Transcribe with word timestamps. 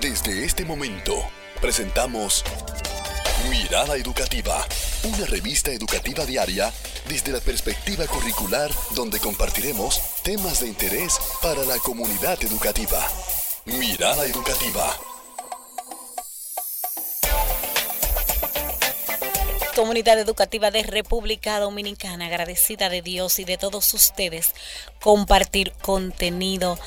Desde 0.00 0.44
este 0.44 0.66
momento, 0.66 1.14
presentamos 1.58 2.44
Mirada 3.48 3.96
Educativa, 3.96 4.62
una 5.04 5.24
revista 5.24 5.72
educativa 5.72 6.26
diaria 6.26 6.70
desde 7.08 7.32
la 7.32 7.40
perspectiva 7.40 8.06
curricular 8.06 8.70
donde 8.94 9.18
compartiremos 9.18 9.98
temas 10.22 10.60
de 10.60 10.68
interés 10.68 11.18
para 11.40 11.62
la 11.64 11.78
comunidad 11.78 12.38
educativa. 12.44 13.08
Mirada 13.64 14.26
Educativa. 14.26 14.94
Comunidad 19.74 20.18
Educativa 20.18 20.70
de 20.70 20.82
República 20.82 21.58
Dominicana, 21.58 22.26
agradecida 22.26 22.90
de 22.90 23.00
Dios 23.00 23.38
y 23.38 23.44
de 23.44 23.56
todos 23.56 23.94
ustedes, 23.94 24.52
compartir 25.00 25.72
contenido 25.80 26.78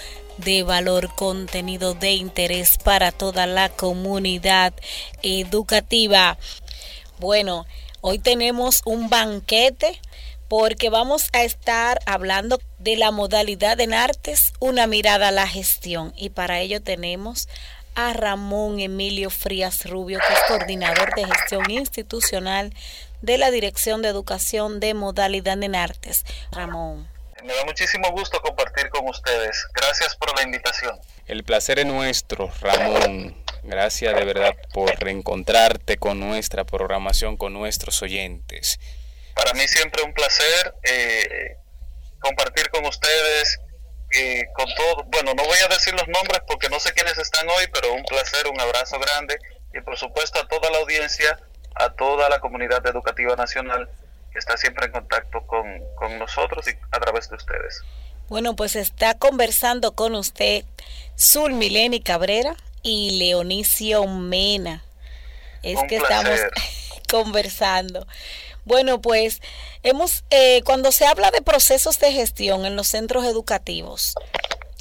de 0.43 0.63
valor, 0.63 1.13
contenido 1.15 1.93
de 1.93 2.11
interés 2.11 2.77
para 2.77 3.11
toda 3.11 3.45
la 3.47 3.69
comunidad 3.69 4.73
educativa. 5.21 6.37
Bueno, 7.19 7.65
hoy 8.01 8.19
tenemos 8.19 8.81
un 8.85 9.09
banquete 9.09 9.99
porque 10.47 10.89
vamos 10.89 11.29
a 11.33 11.43
estar 11.43 11.99
hablando 12.05 12.59
de 12.79 12.95
la 12.97 13.11
modalidad 13.11 13.79
en 13.79 13.93
artes, 13.93 14.53
una 14.59 14.87
mirada 14.87 15.27
a 15.27 15.31
la 15.31 15.47
gestión. 15.47 16.13
Y 16.17 16.29
para 16.29 16.59
ello 16.59 16.81
tenemos 16.81 17.47
a 17.95 18.13
Ramón 18.13 18.79
Emilio 18.79 19.29
Frías 19.29 19.85
Rubio, 19.85 20.19
que 20.25 20.33
es 20.33 20.39
coordinador 20.47 21.13
de 21.15 21.25
gestión 21.25 21.69
institucional 21.69 22.73
de 23.21 23.37
la 23.37 23.51
Dirección 23.51 24.01
de 24.01 24.07
Educación 24.07 24.79
de 24.79 24.93
Modalidad 24.93 25.61
en 25.61 25.75
Artes. 25.75 26.25
Ramón. 26.51 27.07
Me 27.43 27.53
da 27.53 27.63
muchísimo 27.65 28.11
gusto 28.11 28.41
compartir 28.41 28.89
con 28.89 29.07
ustedes. 29.07 29.67
Gracias 29.73 30.15
por 30.15 30.35
la 30.35 30.43
invitación. 30.43 30.99
El 31.25 31.43
placer 31.43 31.79
es 31.79 31.85
nuestro, 31.85 32.51
Ramón. 32.61 33.43
Gracias 33.63 34.15
de 34.15 34.25
verdad 34.25 34.55
por 34.73 34.89
reencontrarte 34.99 35.97
con 35.97 36.19
nuestra 36.19 36.65
programación, 36.65 37.37
con 37.37 37.53
nuestros 37.53 38.01
oyentes. 38.01 38.79
Para 39.35 39.53
mí 39.53 39.67
siempre 39.67 40.03
un 40.03 40.13
placer 40.13 40.73
eh, 40.83 41.57
compartir 42.19 42.69
con 42.69 42.85
ustedes, 42.85 43.59
eh, 44.11 44.45
con 44.53 44.65
todo. 44.75 45.03
Bueno, 45.05 45.33
no 45.33 45.43
voy 45.43 45.57
a 45.63 45.67
decir 45.67 45.93
los 45.93 46.07
nombres 46.07 46.41
porque 46.47 46.69
no 46.69 46.79
sé 46.79 46.93
quiénes 46.93 47.17
están 47.17 47.47
hoy, 47.49 47.67
pero 47.73 47.93
un 47.93 48.03
placer, 48.03 48.47
un 48.47 48.59
abrazo 48.59 48.99
grande 48.99 49.37
y 49.73 49.81
por 49.81 49.97
supuesto 49.97 50.39
a 50.39 50.47
toda 50.47 50.69
la 50.71 50.79
audiencia, 50.79 51.39
a 51.75 51.93
toda 51.93 52.27
la 52.29 52.39
comunidad 52.39 52.85
educativa 52.87 53.35
nacional 53.35 53.89
que 54.31 54.39
está 54.39 54.57
siempre 54.57 54.85
en 54.85 54.91
contacto 54.91 55.45
con, 55.45 56.19
nosotros 56.19 56.67
y 56.67 56.71
a 56.91 56.99
través 56.99 57.29
de 57.29 57.35
ustedes. 57.35 57.81
Bueno, 58.27 58.55
pues 58.55 58.75
está 58.75 59.17
conversando 59.17 59.93
con 59.93 60.15
usted 60.15 60.63
Sul 61.15 61.53
Mileni 61.53 61.99
Cabrera 61.99 62.55
y 62.83 63.17
Leonicio 63.17 64.05
Mena. 64.05 64.83
Es 65.63 65.79
que 65.87 65.97
estamos 65.97 66.39
conversando. 67.09 68.07
Bueno, 68.65 69.01
pues 69.01 69.41
hemos, 69.83 70.23
eh, 70.29 70.61
cuando 70.63 70.91
se 70.91 71.05
habla 71.05 71.31
de 71.31 71.41
procesos 71.41 71.97
de 71.99 72.11
gestión 72.11 72.65
en 72.65 72.75
los 72.75 72.87
centros 72.87 73.25
educativos, 73.25 74.13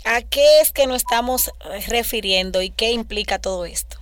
¿a 0.04 0.22
qué 0.22 0.60
es 0.60 0.72
que 0.72 0.86
nos 0.86 0.98
estamos 0.98 1.50
refiriendo 1.88 2.60
y 2.60 2.70
qué 2.70 2.90
implica 2.90 3.38
todo 3.38 3.64
esto? 3.64 3.98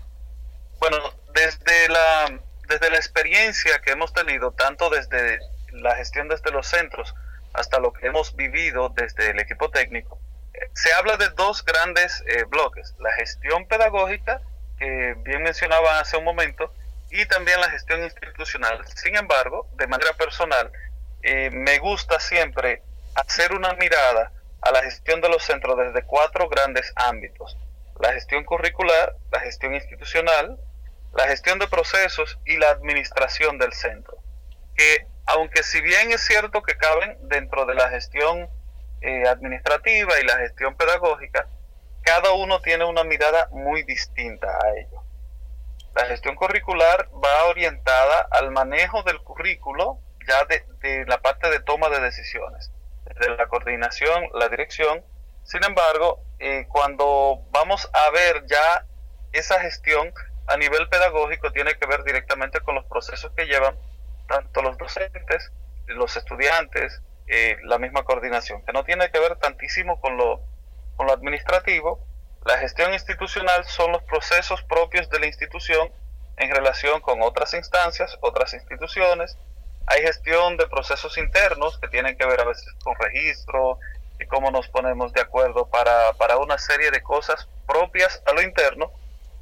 Bueno, 0.80 0.96
desde 1.34 1.88
la 1.88 2.40
desde 2.66 2.90
la 2.90 2.96
experiencia 2.96 3.80
que 3.80 3.92
hemos 3.92 4.12
tenido, 4.12 4.52
tanto 4.52 4.90
desde 4.90 5.38
la 5.72 5.96
gestión 5.96 6.28
desde 6.28 6.50
los 6.50 6.66
centros 6.66 7.14
hasta 7.52 7.78
lo 7.78 7.92
que 7.92 8.06
hemos 8.06 8.36
vivido 8.36 8.90
desde 8.90 9.30
el 9.30 9.40
equipo 9.40 9.70
técnico, 9.70 10.20
se 10.74 10.92
habla 10.94 11.16
de 11.16 11.28
dos 11.30 11.64
grandes 11.64 12.22
eh, 12.26 12.44
bloques, 12.44 12.94
la 12.98 13.12
gestión 13.12 13.66
pedagógica, 13.66 14.40
que 14.78 15.14
bien 15.18 15.42
mencionaba 15.42 16.00
hace 16.00 16.16
un 16.16 16.24
momento, 16.24 16.72
y 17.10 17.24
también 17.26 17.60
la 17.60 17.70
gestión 17.70 18.02
institucional. 18.02 18.84
Sin 18.94 19.16
embargo, 19.16 19.68
de 19.74 19.86
manera 19.86 20.12
personal, 20.14 20.70
eh, 21.22 21.50
me 21.50 21.78
gusta 21.78 22.20
siempre 22.20 22.82
hacer 23.14 23.52
una 23.52 23.72
mirada 23.74 24.32
a 24.60 24.70
la 24.70 24.82
gestión 24.82 25.20
de 25.20 25.28
los 25.28 25.42
centros 25.42 25.76
desde 25.78 26.06
cuatro 26.06 26.48
grandes 26.48 26.92
ámbitos. 26.96 27.56
La 28.00 28.12
gestión 28.12 28.44
curricular, 28.44 29.16
la 29.32 29.40
gestión 29.40 29.74
institucional, 29.74 30.58
la 31.16 31.26
gestión 31.28 31.58
de 31.58 31.66
procesos 31.66 32.38
y 32.44 32.58
la 32.58 32.70
administración 32.70 33.58
del 33.58 33.72
centro. 33.72 34.18
Que 34.76 35.06
aunque 35.26 35.62
si 35.62 35.80
bien 35.80 36.12
es 36.12 36.20
cierto 36.20 36.62
que 36.62 36.76
caben 36.76 37.16
dentro 37.28 37.64
de 37.64 37.74
la 37.74 37.88
gestión 37.88 38.48
eh, 39.00 39.26
administrativa 39.26 40.20
y 40.20 40.24
la 40.24 40.36
gestión 40.38 40.76
pedagógica, 40.76 41.48
cada 42.02 42.32
uno 42.32 42.60
tiene 42.60 42.84
una 42.84 43.02
mirada 43.02 43.48
muy 43.50 43.82
distinta 43.82 44.46
a 44.46 44.78
ello. 44.78 45.02
La 45.94 46.04
gestión 46.04 46.36
curricular 46.36 47.08
va 47.12 47.46
orientada 47.46 48.28
al 48.30 48.50
manejo 48.50 49.02
del 49.02 49.18
currículo 49.20 49.98
ya 50.28 50.44
de, 50.44 51.04
la 51.06 51.18
parte 51.18 51.48
de 51.48 51.60
toma 51.60 51.88
de 51.88 52.00
decisiones, 52.00 52.70
de 53.18 53.30
la 53.30 53.46
coordinación, 53.48 54.28
la 54.34 54.48
dirección. 54.48 55.02
Sin 55.44 55.64
embargo, 55.64 56.22
eh, 56.38 56.66
cuando 56.68 57.38
vamos 57.50 57.88
a 57.92 58.10
ver 58.10 58.44
ya 58.46 58.84
esa 59.32 59.60
gestión, 59.60 60.12
a 60.46 60.56
nivel 60.56 60.88
pedagógico 60.88 61.50
tiene 61.52 61.74
que 61.74 61.86
ver 61.86 62.04
directamente 62.04 62.60
con 62.60 62.74
los 62.74 62.84
procesos 62.86 63.32
que 63.36 63.46
llevan 63.46 63.76
tanto 64.28 64.62
los 64.62 64.76
docentes, 64.78 65.50
los 65.86 66.16
estudiantes, 66.16 67.00
eh, 67.26 67.56
la 67.64 67.78
misma 67.78 68.04
coordinación, 68.04 68.64
que 68.64 68.72
no 68.72 68.84
tiene 68.84 69.10
que 69.10 69.18
ver 69.18 69.36
tantísimo 69.36 70.00
con 70.00 70.16
lo, 70.16 70.40
con 70.96 71.06
lo 71.06 71.12
administrativo. 71.12 72.00
La 72.44 72.58
gestión 72.58 72.92
institucional 72.92 73.64
son 73.64 73.92
los 73.92 74.02
procesos 74.04 74.62
propios 74.62 75.08
de 75.10 75.18
la 75.18 75.26
institución 75.26 75.90
en 76.36 76.50
relación 76.50 77.00
con 77.00 77.22
otras 77.22 77.54
instancias, 77.54 78.16
otras 78.20 78.54
instituciones. 78.54 79.36
Hay 79.86 80.02
gestión 80.02 80.56
de 80.56 80.66
procesos 80.68 81.18
internos 81.18 81.78
que 81.78 81.88
tienen 81.88 82.16
que 82.16 82.26
ver 82.26 82.40
a 82.40 82.44
veces 82.44 82.72
con 82.84 82.94
registro 82.96 83.78
y 84.20 84.26
cómo 84.26 84.50
nos 84.50 84.68
ponemos 84.68 85.12
de 85.12 85.20
acuerdo 85.20 85.68
para, 85.68 86.12
para 86.14 86.36
una 86.38 86.58
serie 86.58 86.90
de 86.90 87.02
cosas 87.02 87.48
propias 87.66 88.22
a 88.26 88.32
lo 88.32 88.42
interno 88.42 88.92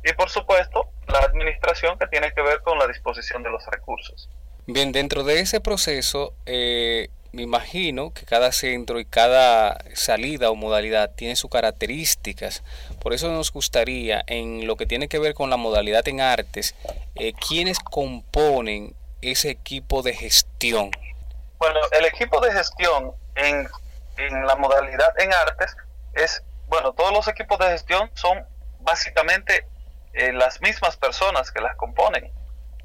y 0.02 0.12
por 0.12 0.28
supuesto 0.30 0.90
la 1.08 1.18
administración 1.18 1.98
que 1.98 2.06
tiene 2.06 2.32
que 2.32 2.42
ver 2.42 2.60
con 2.62 2.78
la 2.78 2.86
disposición 2.86 3.42
de 3.42 3.50
los 3.50 3.64
recursos. 3.66 4.28
Bien, 4.66 4.92
dentro 4.92 5.24
de 5.24 5.40
ese 5.40 5.60
proceso, 5.60 6.34
eh, 6.46 7.08
me 7.32 7.42
imagino 7.42 8.14
que 8.14 8.24
cada 8.24 8.52
centro 8.52 9.00
y 9.00 9.04
cada 9.04 9.78
salida 9.94 10.50
o 10.50 10.54
modalidad 10.54 11.10
tiene 11.14 11.36
sus 11.36 11.50
características. 11.50 12.62
Por 13.00 13.12
eso 13.12 13.30
nos 13.30 13.52
gustaría, 13.52 14.24
en 14.26 14.66
lo 14.66 14.76
que 14.76 14.86
tiene 14.86 15.08
que 15.08 15.18
ver 15.18 15.34
con 15.34 15.50
la 15.50 15.56
modalidad 15.56 16.06
en 16.08 16.20
artes, 16.20 16.74
eh, 17.16 17.32
¿quiénes 17.34 17.80
componen 17.80 18.94
ese 19.20 19.50
equipo 19.50 20.02
de 20.02 20.14
gestión? 20.14 20.90
Bueno, 21.58 21.80
el 21.92 22.04
equipo 22.04 22.40
de 22.40 22.52
gestión 22.52 23.12
en, 23.34 23.68
en 24.16 24.46
la 24.46 24.54
modalidad 24.56 25.18
en 25.18 25.32
artes 25.32 25.76
es, 26.14 26.42
bueno, 26.68 26.92
todos 26.92 27.12
los 27.12 27.26
equipos 27.28 27.58
de 27.58 27.66
gestión 27.66 28.10
son 28.14 28.46
básicamente 28.80 29.66
eh, 30.14 30.32
las 30.32 30.60
mismas 30.60 30.96
personas 30.96 31.50
que 31.50 31.60
las 31.60 31.76
componen. 31.76 32.32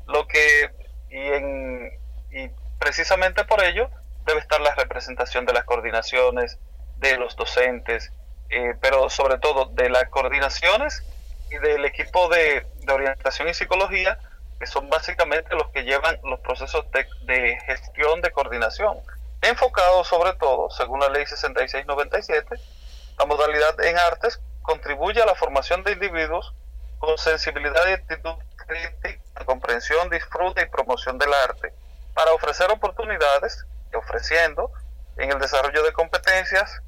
Lo 0.08 0.28
que, 0.28 0.72
y, 1.10 1.18
en, 1.18 1.92
y 2.32 2.50
precisamente 2.80 3.44
por 3.46 3.64
ello, 3.64 3.90
debe 4.26 4.40
estar 4.40 4.60
la 4.62 4.76
representación 4.76 5.46
de 5.46 5.54
las 5.54 5.64
coordinaciones, 5.64 6.58
de 6.98 7.18
los 7.18 7.36
docentes, 7.36 8.12
eh, 8.50 8.76
pero 8.82 9.10
sobre 9.10 9.38
todo 9.38 9.66
de 9.66 9.90
las 9.90 10.10
coordinaciones 10.10 11.04
y 11.52 11.58
del 11.58 11.86
equipo 11.86 12.30
de, 12.30 12.66
de, 12.82 12.94
orientación 12.94 13.48
y 13.48 13.54
psicología, 13.54 14.18
que 14.60 14.66
son 14.66 14.90
básicamente 14.90 15.56
los 15.56 15.70
que 15.70 15.84
llevan 15.84 16.20
los 16.24 16.40
procesos 16.42 16.86
de, 16.92 17.58
gestión 17.66 18.22
de 18.22 18.32
coordinación, 18.32 18.98
enfocados 19.42 20.08
sobre 20.08 20.34
todo, 20.34 20.70
según 20.70 21.00
la 21.00 21.10
ley 21.10 21.26
6697, 21.26 22.56
la 23.18 23.26
modalidad 23.26 23.80
en 23.84 23.98
artes 23.98 24.40
contribuye 24.62 25.22
a 25.22 25.26
la 25.26 25.36
formación 25.36 25.84
de 25.84 25.94
individuos 25.94 26.54
con 27.00 27.18
sensibilidad 27.18 27.88
y 27.88 27.94
actitud 27.94 28.36
crítica, 28.68 29.46
comprensión, 29.46 30.10
disfrute 30.10 30.62
y 30.62 30.66
promoción 30.66 31.18
del 31.18 31.34
arte, 31.34 31.74
para 32.14 32.32
ofrecer 32.34 32.70
oportunidades, 32.72 33.66
ofreciendo 33.94 34.72
en 35.18 35.32
el 35.32 35.40
desarrollo 35.40 35.84
de 35.84 35.92
competencias 35.94 36.82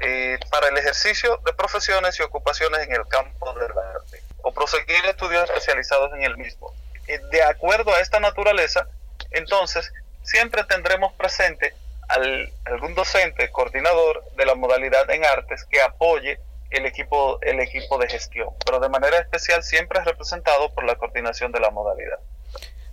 eh, 0.00 0.38
para 0.50 0.68
el 0.68 0.76
ejercicio 0.76 1.40
de 1.44 1.52
profesiones 1.54 2.18
y 2.20 2.22
ocupaciones 2.22 2.80
en 2.86 2.92
el 2.92 3.06
campo 3.08 3.52
del 3.54 3.70
arte, 3.70 4.22
o 4.42 4.52
proseguir 4.52 5.04
estudios 5.06 5.44
especializados 5.44 6.12
en 6.12 6.22
el 6.22 6.36
mismo. 6.36 6.72
Eh, 7.08 7.18
de 7.30 7.42
acuerdo 7.42 7.94
a 7.94 8.00
esta 8.00 8.20
naturaleza, 8.20 8.86
entonces, 9.30 9.92
siempre 10.22 10.64
tendremos 10.64 11.12
presente 11.14 11.74
al, 12.08 12.52
algún 12.66 12.94
docente, 12.94 13.50
coordinador 13.50 14.24
de 14.36 14.46
la 14.46 14.54
modalidad 14.54 15.10
en 15.10 15.24
artes 15.24 15.64
que 15.64 15.80
apoye 15.80 16.38
el 16.70 16.86
equipo, 16.86 17.38
el 17.42 17.60
equipo 17.60 17.98
de 17.98 18.08
gestión, 18.08 18.48
pero 18.64 18.80
de 18.80 18.88
manera 18.88 19.18
especial 19.18 19.62
siempre 19.62 20.00
es 20.00 20.04
representado 20.04 20.72
por 20.74 20.84
la 20.84 20.96
coordinación 20.96 21.52
de 21.52 21.60
la 21.60 21.70
modalidad, 21.70 22.18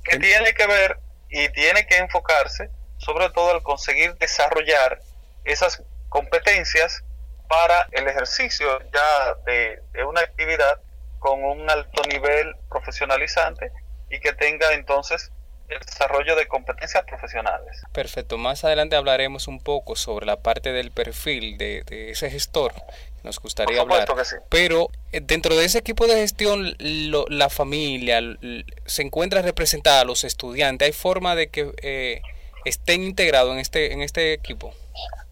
que 0.03 0.19
tiene 0.19 0.53
que 0.53 0.67
ver 0.67 0.99
y 1.29 1.49
tiene 1.49 1.85
que 1.87 1.97
enfocarse 1.97 2.69
sobre 3.03 3.29
todo 3.29 3.51
al 3.51 3.63
conseguir 3.63 4.15
desarrollar 4.15 5.01
esas 5.43 5.83
competencias 6.09 7.03
para 7.47 7.87
el 7.91 8.07
ejercicio 8.07 8.79
ya 8.91 9.35
de, 9.45 9.81
una 10.05 10.21
actividad 10.21 10.79
con 11.19 11.43
un 11.43 11.69
alto 11.69 12.01
nivel 12.09 12.55
profesionalizante 12.69 13.71
y 14.09 14.19
que 14.19 14.33
tenga 14.33 14.73
entonces 14.73 15.31
el 15.69 15.79
desarrollo 15.79 16.35
de 16.35 16.47
competencias 16.47 17.03
profesionales. 17.05 17.81
Perfecto, 17.91 18.37
más 18.37 18.63
adelante 18.63 18.95
hablaremos 18.95 19.47
un 19.47 19.59
poco 19.59 19.95
sobre 19.95 20.25
la 20.25 20.37
parte 20.37 20.71
del 20.71 20.91
perfil 20.91 21.57
de, 21.57 21.83
ese 21.87 22.29
gestor, 22.29 22.73
nos 23.23 23.39
gustaría 23.39 23.81
hablar. 23.81 24.07
Pero 24.49 24.89
eh, 25.11 25.21
dentro 25.21 25.55
de 25.55 25.65
ese 25.65 25.79
equipo 25.79 26.07
de 26.07 26.15
gestión, 26.15 26.75
la 26.79 27.49
familia 27.49 28.21
se 28.85 29.01
encuentra 29.01 29.41
representada, 29.41 30.03
los 30.05 30.23
estudiantes, 30.23 30.85
¿hay 30.85 30.93
forma 30.93 31.35
de 31.35 31.49
que 31.49 31.71
eh, 31.81 32.21
estén 32.65 33.03
integrados 33.03 33.53
en 33.53 33.59
este, 33.59 33.93
en 33.93 34.01
este 34.01 34.33
equipo? 34.33 34.73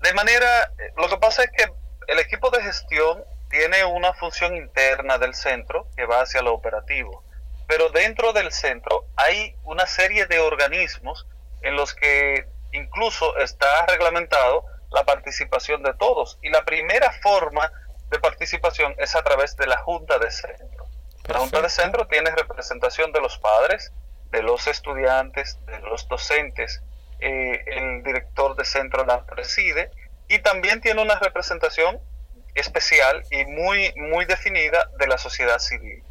De 0.02 0.14
manera, 0.14 0.72
eh, 0.80 0.94
lo 0.98 1.10
que 1.10 1.18
pasa 1.18 1.44
es 1.44 1.52
que 1.52 1.72
el 2.08 2.20
equipo 2.20 2.50
de 2.50 2.64
gestión 2.64 3.24
tiene 3.50 3.84
una 3.86 4.14
función 4.14 4.56
interna 4.56 5.18
del 5.18 5.36
centro 5.36 5.88
que 5.96 6.06
va 6.06 6.22
hacia 6.22 6.42
lo 6.42 6.54
operativo 6.54 7.24
pero 7.72 7.88
dentro 7.88 8.34
del 8.34 8.52
centro 8.52 9.06
hay 9.16 9.56
una 9.64 9.88
serie 9.88 10.26
de 10.26 10.40
organismos 10.40 11.26
en 11.62 11.78
los 11.78 11.94
que 11.94 12.46
incluso 12.74 13.38
está 13.38 13.86
reglamentado 13.86 14.66
la 14.92 15.04
participación 15.04 15.84
de 15.84 15.94
todos. 15.94 16.38
Y 16.42 16.50
la 16.50 16.64
primera 16.64 17.12
forma 17.22 17.72
de 18.10 18.20
participación 18.20 18.94
es 18.98 19.16
a 19.16 19.24
través 19.24 19.56
de 19.58 19.68
la 19.68 19.78
Junta 19.78 20.20
de 20.20 20.32
Centro. 20.32 20.88
La 21.28 21.40
Junta 21.40 21.62
de 21.62 21.70
Centro 21.70 22.08
tiene 22.08 22.32
representación 22.32 23.12
de 23.12 23.22
los 23.22 23.38
padres, 23.38 23.92
de 24.32 24.44
los 24.44 24.68
estudiantes, 24.68 25.58
de 25.66 25.80
los 25.80 26.08
docentes, 26.08 26.82
eh, 27.20 27.64
el 27.68 28.04
director 28.04 28.56
de 28.56 28.66
centro 28.66 29.06
la 29.06 29.24
preside 29.26 29.92
y 30.28 30.40
también 30.40 30.82
tiene 30.82 31.04
una 31.04 31.20
representación 31.20 32.00
especial 32.56 33.24
y 33.30 33.46
muy, 33.46 33.94
muy 33.96 34.26
definida 34.26 34.90
de 34.98 35.06
la 35.08 35.20
sociedad 35.20 35.60
civil 35.60 36.04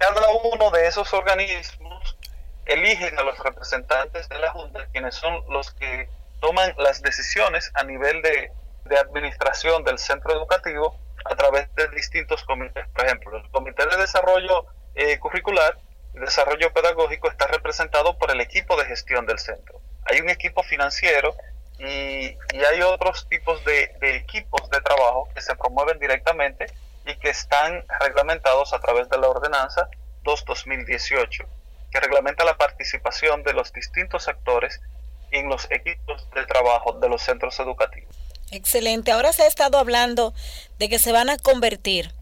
cada 0.00 0.30
uno 0.30 0.70
de 0.70 0.86
esos 0.86 1.12
organismos 1.12 2.16
eligen 2.64 3.18
a 3.18 3.22
los 3.22 3.38
representantes 3.38 4.28
de 4.30 4.38
la 4.38 4.50
Junta, 4.50 4.86
quienes 4.92 5.14
son 5.14 5.44
los 5.50 5.72
que 5.74 6.08
toman 6.40 6.74
las 6.78 7.02
decisiones 7.02 7.70
a 7.74 7.84
nivel 7.84 8.22
de, 8.22 8.52
administración 8.98 9.84
del 9.84 9.98
centro 9.98 10.32
educativo 10.32 10.98
a 11.24 11.36
través 11.36 11.72
de 11.76 11.86
distintos 11.90 12.42
comités. 12.42 12.88
Por 12.88 13.04
ejemplo, 13.04 13.36
el 13.36 13.48
Comité 13.52 13.86
de 13.86 13.96
Desarrollo 13.96 14.66
eh, 14.96 15.16
Curricular 15.20 15.78
y 16.12 16.18
Desarrollo 16.18 16.72
Pedagógico 16.72 17.28
está 17.28 17.46
representado 17.46 18.18
por 18.18 18.32
el 18.32 18.40
equipo 18.40 18.76
de 18.76 18.86
gestión 18.86 19.26
del 19.26 19.38
centro. 19.38 19.80
Hay 20.10 20.20
un 20.20 20.28
equipo 20.28 20.64
financiero 20.64 21.36
y, 21.78 22.36
hay 22.68 22.82
otros 22.82 23.28
tipos 23.28 23.64
de, 23.64 23.94
de 24.00 24.16
equipos 24.16 24.68
de 24.70 24.80
trabajo 24.80 25.28
que 25.32 25.40
se 25.40 25.54
promueven 25.54 26.00
directamente 26.00 26.66
y 27.06 27.14
que 27.16 27.30
están 27.30 27.84
reglamentados 28.00 28.72
a 28.72 28.80
través 28.80 29.08
de 29.08 29.18
la 29.18 29.28
ordenanza 29.28 29.88
2-2018, 30.24 31.46
que 31.92 32.00
reglamenta 32.00 32.44
la 32.44 32.56
participación 32.56 33.44
de 33.44 33.52
los 33.52 33.72
distintos 33.72 34.26
actores 34.26 34.80
en 35.30 35.48
los 35.48 35.66
equipos 35.70 36.28
de 36.34 36.44
trabajo 36.46 36.92
de 36.92 37.08
los 37.08 37.22
centros 37.22 37.58
educativos. 37.60 38.14
Excelente. 38.50 39.12
Ahora 39.12 39.32
se 39.32 39.42
ha 39.42 39.46
estado 39.46 39.78
hablando 39.78 40.34
de 40.78 40.88
que 40.88 40.98
se 40.98 41.12
van 41.12 41.30
a 41.30 41.38
convertir 41.38 42.12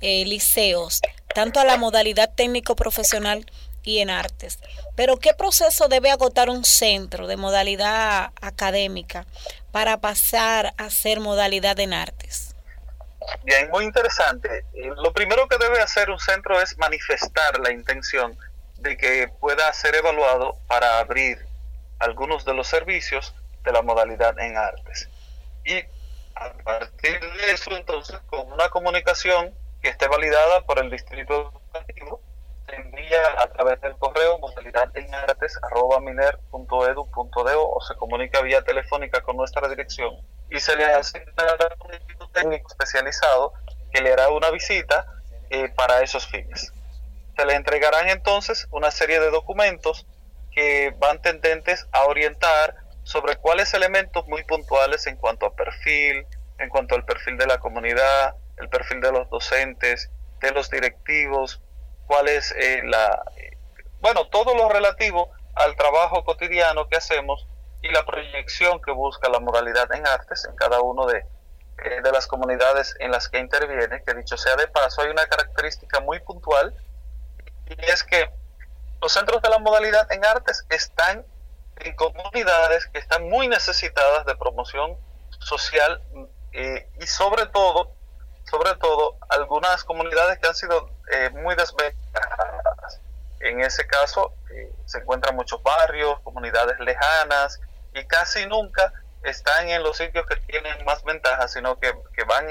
eh, 0.00 0.24
liceos 0.24 1.00
tanto 1.34 1.60
a 1.60 1.64
la 1.64 1.76
modalidad 1.76 2.32
técnico-profesional 2.34 3.46
y 3.82 4.00
en 4.00 4.10
artes. 4.10 4.58
Pero 4.96 5.18
¿qué 5.18 5.32
proceso 5.34 5.88
debe 5.88 6.10
agotar 6.10 6.50
un 6.50 6.64
centro 6.64 7.26
de 7.26 7.36
modalidad 7.36 8.32
académica 8.40 9.26
para 9.72 9.98
pasar 9.98 10.74
a 10.76 10.90
ser 10.90 11.20
modalidad 11.20 11.78
en 11.80 11.94
artes? 11.94 12.54
Bien, 13.44 13.70
muy 13.70 13.84
interesante. 13.84 14.64
Eh, 14.74 14.90
lo 14.96 15.12
primero 15.12 15.46
que 15.48 15.56
debe 15.58 15.80
hacer 15.80 16.10
un 16.10 16.18
centro 16.18 16.60
es 16.60 16.76
manifestar 16.78 17.58
la 17.60 17.70
intención 17.72 18.36
de 18.78 18.96
que 18.96 19.28
pueda 19.40 19.72
ser 19.72 19.94
evaluado 19.94 20.56
para 20.66 20.98
abrir 20.98 21.38
algunos 22.00 22.44
de 22.44 22.54
los 22.54 22.66
servicios 22.66 23.34
de 23.62 23.72
la 23.72 23.82
modalidad 23.82 24.38
en 24.38 24.56
artes. 24.56 25.08
Y 25.64 25.78
a 26.34 26.52
partir 26.64 27.20
de 27.20 27.52
eso, 27.52 27.76
entonces, 27.76 28.18
con 28.26 28.50
una 28.52 28.68
comunicación 28.70 29.54
que 29.82 29.90
esté 29.90 30.08
validada 30.08 30.62
por 30.62 30.78
el 30.78 30.90
distrito 30.90 31.52
educativo, 31.52 32.22
se 32.68 32.76
envía 32.76 33.22
a 33.38 33.46
través 33.48 33.80
del 33.80 33.96
correo 33.96 34.38
modalidad 34.38 34.96
en 34.96 35.14
artes 35.14 35.58
arroba 35.62 35.98
o 36.52 37.80
se 37.80 37.94
comunica 37.96 38.40
vía 38.42 38.62
telefónica 38.62 39.20
con 39.22 39.36
nuestra 39.36 39.68
dirección 39.68 40.16
y 40.50 40.60
se 40.60 40.76
le 40.76 40.84
hace 40.84 41.24
un 42.20 42.32
técnico 42.32 42.68
especializado 42.68 43.52
que 43.92 44.00
le 44.00 44.12
hará 44.12 44.28
una 44.28 44.50
visita 44.50 45.06
eh, 45.50 45.68
para 45.74 46.02
esos 46.02 46.26
fines. 46.26 46.72
Se 47.36 47.44
le 47.46 47.54
entregarán 47.54 48.08
entonces 48.08 48.66
una 48.70 48.90
serie 48.90 49.20
de 49.20 49.30
documentos 49.30 50.06
que 50.50 50.94
van 50.98 51.20
tendentes 51.22 51.86
a 51.92 52.04
orientar 52.04 52.76
sobre 53.02 53.36
cuáles 53.36 53.74
elementos 53.74 54.26
muy 54.26 54.44
puntuales 54.44 55.06
en 55.06 55.16
cuanto 55.16 55.46
a 55.46 55.54
perfil, 55.54 56.26
en 56.58 56.68
cuanto 56.68 56.94
al 56.94 57.04
perfil 57.04 57.38
de 57.38 57.46
la 57.46 57.58
comunidad, 57.58 58.36
el 58.58 58.68
perfil 58.68 59.00
de 59.00 59.12
los 59.12 59.28
docentes, 59.30 60.10
de 60.40 60.50
los 60.52 60.70
directivos, 60.70 61.60
cuál 62.06 62.28
es 62.28 62.52
eh, 62.52 62.82
la... 62.84 63.22
Eh, 63.36 63.56
bueno, 64.00 64.28
todo 64.28 64.54
lo 64.54 64.68
relativo 64.68 65.30
al 65.54 65.76
trabajo 65.76 66.24
cotidiano 66.24 66.88
que 66.88 66.96
hacemos 66.96 67.46
y 67.82 67.88
la 67.88 68.04
proyección 68.04 68.80
que 68.80 68.92
busca 68.92 69.28
la 69.28 69.40
modalidad 69.40 69.92
en 69.94 70.06
artes 70.06 70.44
en 70.44 70.54
cada 70.54 70.80
uno 70.80 71.06
de, 71.06 71.18
eh, 71.18 72.00
de 72.02 72.12
las 72.12 72.26
comunidades 72.26 72.94
en 73.00 73.10
las 73.10 73.28
que 73.28 73.38
interviene, 73.38 74.02
que 74.04 74.14
dicho 74.14 74.36
sea 74.36 74.56
de 74.56 74.68
paso, 74.68 75.02
hay 75.02 75.10
una 75.10 75.26
característica 75.26 76.00
muy 76.00 76.20
puntual 76.20 76.74
y 77.66 77.84
es 77.90 78.04
que 78.04 78.30
los 79.00 79.12
centros 79.12 79.42
de 79.42 79.48
la 79.48 79.58
modalidad 79.58 80.10
en 80.12 80.24
artes 80.24 80.64
están 80.68 81.24
en 81.76 81.96
comunidades 81.96 82.86
que 82.86 82.98
están 82.98 83.28
muy 83.28 83.48
necesitadas 83.48 84.26
de 84.26 84.36
promoción 84.36 84.96
social 85.38 86.02
eh, 86.52 86.88
y 87.00 87.06
sobre 87.06 87.46
todo, 87.46 87.94
sobre 88.50 88.74
todo, 88.76 89.16
algunas 89.28 89.84
comunidades 89.84 90.38
que 90.38 90.48
han 90.48 90.54
sido 90.54 90.90
eh, 91.12 91.30
muy 91.30 91.54
desventajadas. 91.54 93.00
En 93.40 93.60
ese 93.60 93.86
caso, 93.86 94.34
se 94.84 94.98
encuentran 94.98 95.34
muchos 95.34 95.62
barrios, 95.62 96.20
comunidades 96.20 96.78
lejanas, 96.80 97.58
y 97.94 98.04
casi 98.04 98.44
nunca 98.46 98.92
están 99.22 99.68
en 99.68 99.82
los 99.82 99.96
sitios 99.96 100.26
que 100.26 100.36
tienen 100.36 100.84
más 100.84 101.02
ventajas, 101.04 101.52
sino 101.52 101.78
que, 101.78 101.92
van 102.26 102.46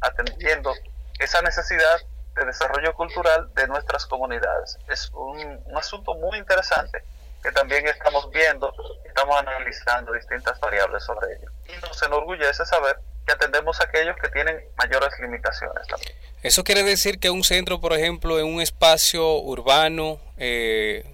atendiendo 0.00 0.72
esa 1.18 1.40
necesidad 1.42 2.00
de 2.36 2.44
desarrollo 2.44 2.94
cultural 2.94 3.48
de 3.54 3.66
nuestras 3.66 4.06
comunidades. 4.06 4.78
Es 4.88 5.10
un, 5.12 5.58
asunto 5.74 6.14
muy 6.14 6.38
interesante 6.38 7.02
que 7.42 7.50
también 7.52 7.86
estamos 7.86 8.30
viendo, 8.30 8.72
estamos 9.04 9.36
analizando 9.38 10.12
distintas 10.12 10.58
variables 10.60 11.02
sobre 11.04 11.34
ello. 11.34 11.50
Y 11.68 11.80
nos 11.80 12.02
enorgullece 12.02 12.64
saber 12.66 12.96
que 13.26 13.32
atendemos 13.32 13.80
a 13.80 13.84
aquellos 13.84 14.16
que 14.16 14.28
tienen 14.28 14.60
mayores 14.76 15.10
limitaciones 15.20 15.86
también. 15.86 16.12
Eso 16.42 16.62
quiere 16.64 16.82
decir 16.82 17.18
que 17.18 17.30
un 17.30 17.44
centro, 17.44 17.80
por 17.80 17.92
ejemplo, 17.92 18.38
en 18.38 18.46
un 18.46 18.60
espacio 18.60 19.38
urbano, 19.38 20.20
eh, 20.36 21.04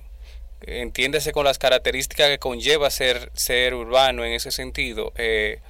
entiéndase 0.63 1.33
con 1.33 1.45
las 1.45 1.59
características 1.59 2.29
que 2.29 2.39
conlleva 2.39 2.91
ser, 2.91 3.31
ser 3.35 3.75
urbano 3.75 4.25
en 4.25 4.33
ese 4.33 4.51
sentido, 4.51 5.13
eh, 5.17 5.61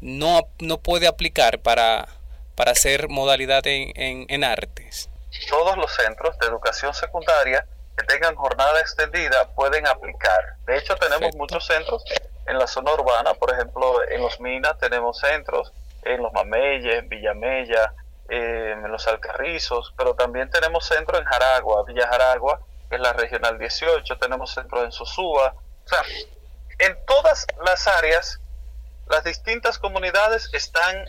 no, 0.00 0.48
no 0.58 0.78
puede 0.78 1.06
aplicar 1.06 1.60
para, 1.60 2.08
para 2.54 2.72
hacer 2.72 3.08
modalidad 3.08 3.66
en, 3.66 4.26
en, 4.28 4.44
artes. 4.44 5.08
Todos 5.48 5.76
los 5.76 5.92
centros 5.94 6.38
de 6.38 6.46
educación 6.46 6.92
secundaria 6.94 7.66
que 7.96 8.04
tengan 8.04 8.34
jornada 8.34 8.80
extendida 8.80 9.48
pueden 9.54 9.86
aplicar. 9.86 10.56
De 10.66 10.76
hecho, 10.78 10.96
tenemos 10.96 11.34
muchos 11.36 11.66
centros 11.66 12.04
en 12.46 12.58
la 12.58 12.66
zona 12.66 12.92
urbana, 12.92 13.34
por 13.34 13.52
ejemplo, 13.52 14.02
en 14.08 14.20
los 14.20 14.40
Minas 14.40 14.78
tenemos 14.78 15.18
centros, 15.18 15.72
en 16.02 16.22
los 16.22 16.32
Mameyes, 16.32 16.98
en 16.98 17.08
Villamella, 17.08 17.94
en 18.28 18.90
los 18.90 19.06
Alcarrizos, 19.06 19.92
pero 19.96 20.14
también 20.14 20.50
tenemos 20.50 20.86
centros 20.86 21.20
en 21.20 21.26
Jaragua, 21.26 21.84
Villa 21.84 22.08
Jaragua, 22.08 22.60
es 22.90 23.00
la 23.00 23.12
Regional 23.12 23.58
18, 23.58 24.18
tenemos 24.18 24.52
centros 24.52 24.84
en 24.84 24.92
Sosúa. 24.92 25.54
O 25.84 25.88
sea, 25.88 26.02
en 26.78 26.96
todas 27.06 27.46
las 27.64 27.86
áreas, 27.86 28.40
las 29.08 29.24
distintas 29.24 29.78
comunidades 29.78 30.50
están 30.52 31.04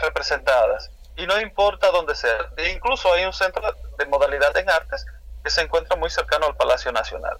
representadas 0.00 0.90
y 1.16 1.26
no 1.26 1.40
importa 1.40 1.90
dónde 1.90 2.14
sea. 2.14 2.50
E 2.56 2.70
incluso 2.70 3.12
hay 3.12 3.24
un 3.24 3.32
centro 3.32 3.62
de 3.98 4.06
modalidad 4.06 4.56
en 4.56 4.70
artes 4.70 5.04
que 5.42 5.50
se 5.50 5.62
encuentra 5.62 5.96
muy 5.96 6.10
cercano 6.10 6.46
al 6.46 6.56
Palacio 6.56 6.92
Nacional. 6.92 7.38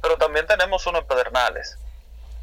Pero 0.00 0.16
también 0.16 0.46
tenemos 0.46 0.86
uno 0.86 0.98
en 0.98 1.06
Pedernales 1.06 1.78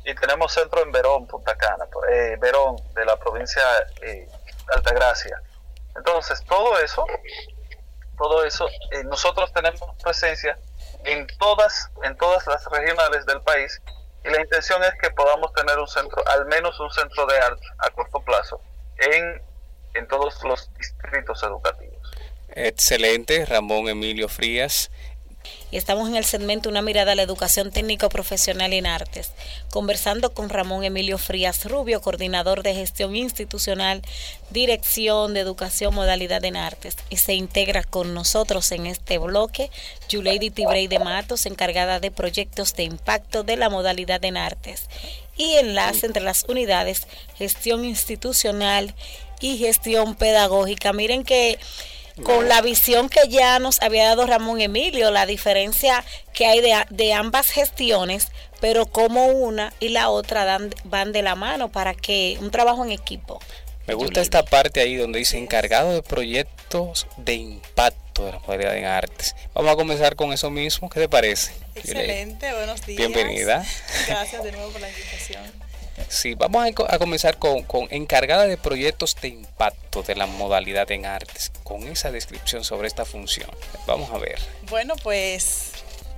y 0.05 0.15
tenemos 0.15 0.53
centro 0.53 0.81
en 0.81 0.91
Verón, 0.91 1.27
Punta 1.27 1.55
Cana, 1.57 1.85
eh, 2.09 2.37
Verón 2.39 2.77
de 2.93 3.05
la 3.05 3.17
provincia 3.17 3.61
de 4.01 4.21
eh, 4.21 4.29
Altagracia. 4.73 5.41
Entonces, 5.95 6.43
todo 6.45 6.79
eso, 6.79 7.05
todo 8.17 8.45
eso, 8.45 8.67
eh, 8.91 9.03
nosotros 9.03 9.51
tenemos 9.51 9.81
presencia 10.01 10.57
en 11.03 11.27
todas, 11.37 11.89
en 12.03 12.15
todas 12.15 12.45
las 12.47 12.65
regionales 12.65 13.25
del 13.25 13.41
país 13.41 13.81
y 14.23 14.29
la 14.29 14.41
intención 14.41 14.83
es 14.83 14.93
que 15.01 15.11
podamos 15.11 15.51
tener 15.53 15.77
un 15.79 15.87
centro, 15.87 16.25
al 16.27 16.45
menos 16.45 16.79
un 16.79 16.91
centro 16.91 17.25
de 17.25 17.37
arte 17.39 17.65
a 17.79 17.89
corto 17.89 18.19
plazo 18.21 18.61
en, 19.01 19.41
en 19.95 20.07
todos 20.07 20.43
los 20.43 20.69
distritos 20.75 21.43
educativos. 21.43 21.97
Excelente, 22.55 23.45
Ramón 23.45 23.89
Emilio 23.89 24.27
Frías 24.27 24.89
y 25.71 25.77
estamos 25.77 26.09
en 26.09 26.15
el 26.15 26.25
segmento 26.25 26.69
Una 26.69 26.81
mirada 26.81 27.11
a 27.11 27.15
la 27.15 27.21
educación 27.21 27.71
técnico 27.71 28.09
profesional 28.09 28.73
en 28.73 28.87
artes, 28.87 29.31
conversando 29.69 30.33
con 30.33 30.49
Ramón 30.49 30.83
Emilio 30.83 31.17
Frías 31.17 31.65
Rubio, 31.65 32.01
coordinador 32.01 32.63
de 32.63 32.73
gestión 32.73 33.15
institucional, 33.15 34.01
dirección 34.49 35.33
de 35.33 35.41
educación 35.41 35.93
modalidad 35.93 36.43
en 36.43 36.57
artes, 36.57 36.95
y 37.09 37.17
se 37.17 37.33
integra 37.33 37.83
con 37.83 38.13
nosotros 38.13 38.71
en 38.71 38.87
este 38.87 39.17
bloque 39.19 39.69
Yuleidi 40.09 40.49
Tibrey 40.49 40.87
de 40.87 40.99
Matos, 40.99 41.45
encargada 41.45 41.99
de 41.99 42.11
proyectos 42.11 42.75
de 42.75 42.83
impacto 42.83 43.43
de 43.43 43.57
la 43.57 43.69
modalidad 43.69 44.23
en 44.25 44.37
artes 44.37 44.87
y 45.39 45.55
enlace 45.55 46.05
entre 46.05 46.21
las 46.21 46.43
unidades 46.47 47.07
gestión 47.37 47.85
institucional 47.85 48.93
y 49.39 49.57
gestión 49.57 50.13
pedagógica. 50.15 50.91
Miren 50.93 51.23
que 51.23 51.57
con 52.23 52.49
la 52.49 52.61
visión 52.61 53.07
que 53.07 53.29
ya 53.29 53.57
nos 53.59 53.81
había 53.81 54.05
dado 54.05 54.27
Ramón 54.27 54.59
Emilio, 54.59 55.09
la 55.11 55.25
diferencia 55.25 56.03
que 56.33 56.45
hay 56.45 56.59
de, 56.59 56.75
de 56.89 57.13
ambas 57.13 57.47
gestiones, 57.47 58.27
pero 58.59 58.85
como 58.85 59.27
una 59.27 59.71
y 59.79 59.89
la 59.89 60.09
otra 60.09 60.43
dan, 60.43 60.75
van 60.83 61.13
de 61.13 61.21
la 61.21 61.35
mano 61.35 61.71
para 61.71 61.93
que 61.93 62.37
un 62.41 62.51
trabajo 62.51 62.83
en 62.83 62.91
equipo. 62.91 63.39
Me 63.89 63.95
gusta 63.95 64.21
esta 64.21 64.45
parte 64.45 64.81
ahí 64.81 64.97
donde 64.97 65.17
dice 65.17 65.39
encargado 65.39 65.91
de 65.91 66.03
proyectos 66.03 67.07
de 67.17 67.33
impacto 67.33 68.23
de 68.23 68.33
la 68.33 68.37
modalidad 68.37 68.77
en 68.77 68.85
artes. 68.85 69.35
Vamos 69.55 69.71
a 69.71 69.75
comenzar 69.75 70.15
con 70.15 70.31
eso 70.31 70.51
mismo, 70.51 70.91
¿qué 70.91 70.99
te 70.99 71.09
parece? 71.09 71.53
Excelente, 71.73 72.53
buenos 72.53 72.85
días. 72.85 72.97
Bienvenida. 72.99 73.65
Gracias 74.07 74.43
de 74.43 74.51
nuevo 74.51 74.69
por 74.69 74.81
la 74.81 74.89
invitación. 74.89 75.41
Sí, 76.07 76.35
vamos 76.35 76.69
a, 76.87 76.99
comenzar 76.99 77.39
con, 77.39 77.65
encargada 77.89 78.45
de 78.45 78.57
proyectos 78.57 79.15
de 79.23 79.29
impacto 79.29 80.03
de 80.03 80.13
la 80.13 80.27
modalidad 80.27 80.91
en 80.91 81.07
artes, 81.07 81.51
con 81.63 81.87
esa 81.87 82.11
descripción 82.11 82.63
sobre 82.63 82.87
esta 82.87 83.05
función. 83.05 83.49
Vamos 83.87 84.11
a 84.11 84.19
ver. 84.19 84.37
Bueno, 84.69 84.97
pues 85.01 85.71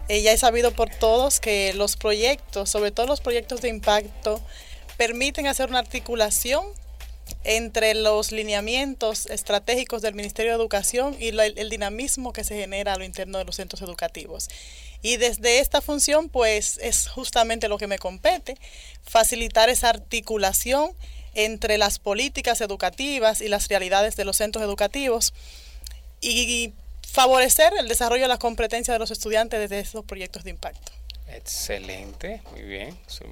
ya 0.09 0.33
he 0.33 0.37
sabido 0.37 0.71
por 0.71 0.89
todos 0.89 1.39
que 1.39 1.73
los 1.73 1.95
proyectos, 1.95 2.69
sobre 2.69 2.91
todo 2.91 3.07
los 3.07 3.21
proyectos 3.21 3.61
de 3.61 3.69
impacto, 3.69 4.41
permiten 4.97 5.47
hacer 5.47 5.69
una 5.69 5.79
articulación 5.79 6.65
entre 7.43 7.95
los 7.95 8.31
lineamientos 8.31 9.25
estratégicos 9.25 10.01
del 10.01 10.13
Ministerio 10.13 10.51
de 10.51 10.57
Educación 10.57 11.15
y 11.19 11.29
el 11.29 11.69
dinamismo 11.69 12.33
que 12.33 12.43
se 12.43 12.55
genera 12.55 12.93
a 12.93 12.97
lo 12.97 13.03
interno 13.03 13.37
de 13.37 13.45
los 13.45 13.55
centros 13.55 13.81
educativos. 13.81 14.49
Y 15.01 15.17
desde 15.17 15.59
esta 15.59 15.81
función, 15.81 16.29
pues 16.29 16.77
es 16.81 17.07
justamente 17.07 17.67
lo 17.67 17.77
que 17.77 17.87
me 17.87 17.97
compete, 17.97 18.55
facilitar 19.03 19.69
esa 19.69 19.89
articulación 19.89 20.91
entre 21.33 21.77
las 21.77 21.97
políticas 21.97 22.61
educativas 22.61 23.41
y 23.41 23.47
las 23.47 23.67
realidades 23.67 24.15
de 24.15 24.25
los 24.25 24.37
centros 24.37 24.63
educativos 24.63 25.33
y 26.19 26.73
favorecer 27.11 27.73
el 27.79 27.87
desarrollo 27.87 28.23
de 28.23 28.27
las 28.27 28.39
competencias 28.39 28.93
de 28.93 28.99
los 28.99 29.11
estudiantes 29.11 29.59
desde 29.59 29.79
estos 29.79 30.05
proyectos 30.05 30.43
de 30.43 30.51
impacto. 30.51 30.91
Excelente, 31.27 32.41
muy 32.51 32.61
bien, 32.61 32.97
soy 33.07 33.27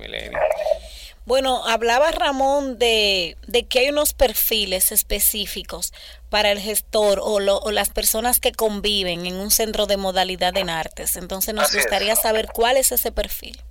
bueno, 1.30 1.64
hablaba 1.68 2.10
Ramón 2.10 2.80
de, 2.80 3.38
que 3.70 3.80
hay 3.82 3.90
unos 3.90 4.14
perfiles 4.14 4.92
específicos 4.92 5.94
para 6.30 6.50
el 6.50 6.60
gestor 6.60 7.20
o, 7.20 7.36
o, 7.36 7.72
las 7.72 7.92
personas 7.92 8.40
que 8.40 8.52
conviven 8.52 9.28
en 9.28 9.36
un 9.36 9.52
centro 9.52 9.86
de 9.86 9.96
modalidad 9.96 10.58
en 10.58 10.72
artes. 10.72 11.18
Entonces 11.18 11.54
nos 11.54 11.72
gustaría 11.72 12.16
saber 12.16 12.48
cuál 12.52 12.78
es 12.78 12.92
ese 12.92 13.12
perfil. 13.12 13.62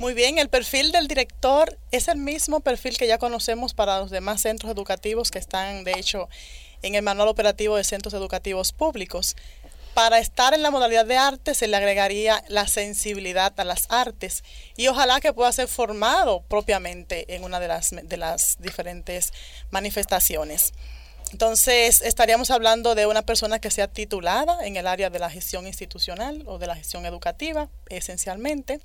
Muy 0.00 0.12
bien, 0.12 0.38
el 0.38 0.48
perfil 0.48 0.90
del 0.90 1.06
director 1.06 1.78
es 1.92 2.08
el 2.08 2.18
mismo 2.18 2.58
perfil 2.58 2.98
que 2.98 3.06
ya 3.06 3.18
conocemos 3.18 3.72
para 3.72 4.00
los 4.00 4.10
demás 4.10 4.40
centros 4.42 4.72
educativos 4.72 5.30
que 5.30 5.38
están, 5.38 5.84
de 5.84 5.92
hecho, 5.92 6.28
en 6.82 6.96
el 6.96 7.02
manual 7.02 7.28
operativo 7.28 7.76
de 7.76 7.84
centros 7.84 8.12
educativos 8.12 8.72
públicos 8.72 9.36
para 9.94 10.18
estar 10.18 10.54
en 10.54 10.62
la 10.62 10.70
modalidad 10.70 11.06
de 11.06 11.16
arte 11.16 11.54
se 11.54 11.68
le 11.68 11.76
agregaría 11.76 12.44
la 12.48 12.66
sensibilidad 12.66 13.52
a 13.58 13.64
las 13.64 13.86
artes 13.90 14.44
y 14.76 14.88
ojalá 14.88 15.20
que 15.20 15.32
pueda 15.32 15.52
ser 15.52 15.68
formado 15.68 16.42
propiamente 16.42 17.34
en 17.34 17.44
una 17.44 17.60
de 17.60 17.68
las, 17.68 17.90
de 17.90 18.16
las 18.16 18.56
diferentes 18.60 19.32
manifestaciones. 19.70 20.72
Entonces, 21.32 22.00
estaríamos 22.00 22.50
hablando 22.50 22.94
de 22.94 23.06
una 23.06 23.22
persona 23.22 23.60
que 23.60 23.70
sea 23.70 23.86
titulada 23.86 24.66
en 24.66 24.76
el 24.76 24.86
área 24.86 25.10
de 25.10 25.20
la 25.20 25.30
gestión 25.30 25.66
institucional 25.66 26.42
o 26.46 26.58
de 26.58 26.66
la 26.66 26.74
gestión 26.74 27.06
educativa, 27.06 27.68
esencialmente, 27.88 28.80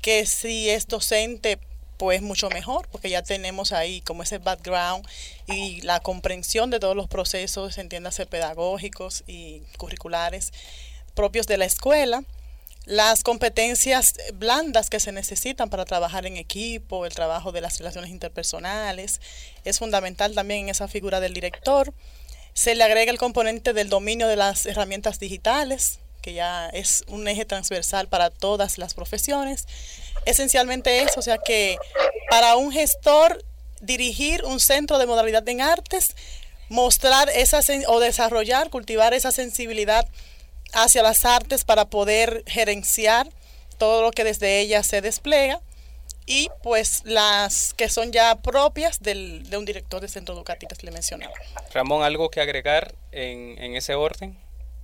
que 0.00 0.26
si 0.26 0.68
es 0.68 0.88
docente 0.88 1.60
pues 2.00 2.22
mucho 2.22 2.48
mejor, 2.48 2.88
porque 2.90 3.10
ya 3.10 3.20
tenemos 3.22 3.72
ahí 3.72 4.00
como 4.00 4.22
ese 4.22 4.38
background 4.38 5.06
y 5.46 5.82
la 5.82 6.00
comprensión 6.00 6.70
de 6.70 6.80
todos 6.80 6.96
los 6.96 7.08
procesos, 7.08 7.76
entiéndase, 7.76 8.24
pedagógicos 8.24 9.22
y 9.26 9.60
curriculares 9.76 10.50
propios 11.14 11.46
de 11.46 11.58
la 11.58 11.66
escuela, 11.66 12.24
las 12.86 13.22
competencias 13.22 14.14
blandas 14.32 14.88
que 14.88 14.98
se 14.98 15.12
necesitan 15.12 15.68
para 15.68 15.84
trabajar 15.84 16.24
en 16.24 16.38
equipo, 16.38 17.04
el 17.04 17.12
trabajo 17.12 17.52
de 17.52 17.60
las 17.60 17.76
relaciones 17.76 18.10
interpersonales, 18.10 19.20
es 19.66 19.78
fundamental 19.78 20.34
también 20.34 20.60
en 20.60 20.68
esa 20.70 20.88
figura 20.88 21.20
del 21.20 21.34
director. 21.34 21.92
Se 22.54 22.74
le 22.74 22.82
agrega 22.82 23.12
el 23.12 23.18
componente 23.18 23.74
del 23.74 23.90
dominio 23.90 24.26
de 24.26 24.36
las 24.36 24.64
herramientas 24.64 25.18
digitales, 25.18 25.98
que 26.20 26.34
ya 26.34 26.68
es 26.68 27.04
un 27.08 27.26
eje 27.28 27.44
transversal 27.44 28.08
para 28.08 28.30
todas 28.30 28.78
las 28.78 28.94
profesiones 28.94 29.66
esencialmente 30.24 31.02
eso, 31.02 31.20
o 31.20 31.22
sea 31.22 31.38
que 31.38 31.76
para 32.28 32.56
un 32.56 32.72
gestor 32.72 33.44
dirigir 33.80 34.44
un 34.44 34.60
centro 34.60 34.98
de 34.98 35.06
modalidad 35.06 35.48
en 35.48 35.60
artes, 35.60 36.14
mostrar 36.68 37.28
esa 37.30 37.60
o 37.88 38.00
desarrollar, 38.00 38.70
cultivar 38.70 39.14
esa 39.14 39.32
sensibilidad 39.32 40.06
hacia 40.72 41.02
las 41.02 41.24
artes 41.24 41.64
para 41.64 41.86
poder 41.86 42.44
gerenciar 42.46 43.28
todo 43.78 44.02
lo 44.02 44.10
que 44.10 44.24
desde 44.24 44.60
ellas 44.60 44.86
se 44.86 45.00
despliega 45.00 45.60
y 46.26 46.48
pues 46.62 47.02
las 47.04 47.74
que 47.74 47.88
son 47.88 48.12
ya 48.12 48.36
propias 48.40 49.00
del, 49.00 49.48
de 49.48 49.56
un 49.56 49.64
director 49.64 50.00
de 50.00 50.08
centro 50.08 50.34
educativo 50.34 50.70
que 50.78 50.90
mencionaba. 50.90 51.32
Ramón, 51.72 52.04
¿algo 52.04 52.30
que 52.30 52.40
agregar 52.40 52.94
en 53.10 53.74
ese 53.74 53.94
orden? 53.94 54.38